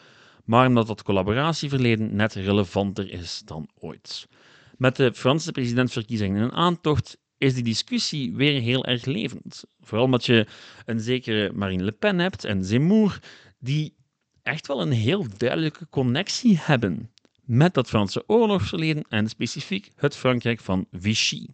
maar 0.49 0.67
omdat 0.67 0.87
dat 0.87 1.03
collaboratieverleden 1.03 2.17
net 2.17 2.35
relevanter 2.35 3.11
is 3.11 3.43
dan 3.45 3.69
ooit. 3.79 4.29
Met 4.77 4.97
de 4.97 5.15
Franse 5.15 5.53
presidentsverkiezingen 5.53 6.43
in 6.43 6.53
aantocht 6.53 7.19
is 7.39 7.55
die 7.55 7.63
discussie 7.63 8.35
weer 8.35 8.61
heel 8.61 8.85
erg 8.85 9.05
levend. 9.05 9.65
Vooral 9.81 10.05
omdat 10.05 10.27
je 10.27 10.47
een 10.85 11.01
zekere 11.01 11.53
Marine 11.53 11.85
Le 11.85 11.93
Pen 11.93 12.19
hebt 12.19 12.45
en 12.45 12.65
Zemmour, 12.65 13.19
die 13.59 13.95
echt 14.43 14.67
wel 14.67 14.81
een 14.81 14.93
heel 14.93 15.27
duidelijke 15.37 15.87
connectie 15.91 16.59
hebben 16.61 17.11
met 17.45 17.75
dat 17.75 17.89
Franse 17.89 18.25
oorlogsverleden 18.27 19.05
en 19.09 19.29
specifiek 19.29 19.91
het 19.97 20.17
Frankrijk 20.17 20.61
van 20.61 20.87
Vichy. 20.93 21.47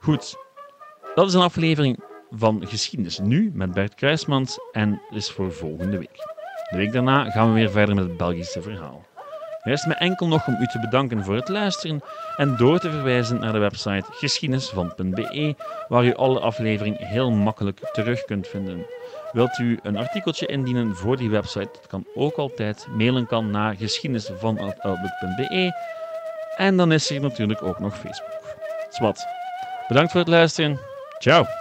Goed, 0.00 0.36
dat 1.14 1.28
is 1.28 1.34
een 1.34 1.40
aflevering 1.40 2.02
van 2.30 2.66
Geschiedenis 2.66 3.18
Nu 3.18 3.50
met 3.54 3.72
Bert 3.72 3.94
Kruismans 3.94 4.58
en 4.72 5.02
is 5.10 5.30
voor 5.30 5.52
volgende 5.52 5.98
week. 5.98 6.39
De 6.70 6.76
week 6.76 6.92
daarna 6.92 7.30
gaan 7.30 7.48
we 7.48 7.54
weer 7.54 7.70
verder 7.70 7.94
met 7.94 8.04
het 8.04 8.16
Belgische 8.16 8.62
verhaal. 8.62 9.08
Rest 9.62 9.86
me 9.86 9.94
enkel 9.94 10.28
nog 10.28 10.46
om 10.46 10.56
u 10.60 10.66
te 10.66 10.78
bedanken 10.78 11.24
voor 11.24 11.34
het 11.34 11.48
luisteren 11.48 12.00
en 12.36 12.56
door 12.56 12.78
te 12.78 12.90
verwijzen 12.90 13.40
naar 13.40 13.52
de 13.52 13.58
website 13.58 14.04
geschiedenisvan.be, 14.10 15.54
waar 15.88 16.04
u 16.04 16.14
alle 16.14 16.40
afleveringen 16.40 17.06
heel 17.06 17.30
makkelijk 17.30 17.80
terug 17.92 18.24
kunt 18.24 18.48
vinden. 18.48 18.86
Wilt 19.32 19.58
u 19.58 19.78
een 19.82 19.96
artikeltje 19.96 20.46
indienen 20.46 20.96
voor 20.96 21.16
die 21.16 21.30
website? 21.30 21.68
Dat 21.72 21.86
kan 21.86 22.06
ook 22.14 22.36
altijd. 22.36 22.86
Mailen 22.96 23.26
kan 23.26 23.50
naar 23.50 23.74
geschiedenisvan.outlook.be. 23.74 25.72
En 26.56 26.76
dan 26.76 26.92
is 26.92 27.10
er 27.10 27.20
natuurlijk 27.20 27.62
ook 27.62 27.78
nog 27.78 27.98
Facebook. 27.98 28.56
Zwat. 28.90 29.26
Bedankt 29.88 30.10
voor 30.10 30.20
het 30.20 30.28
luisteren. 30.28 30.80
Ciao. 31.18 31.59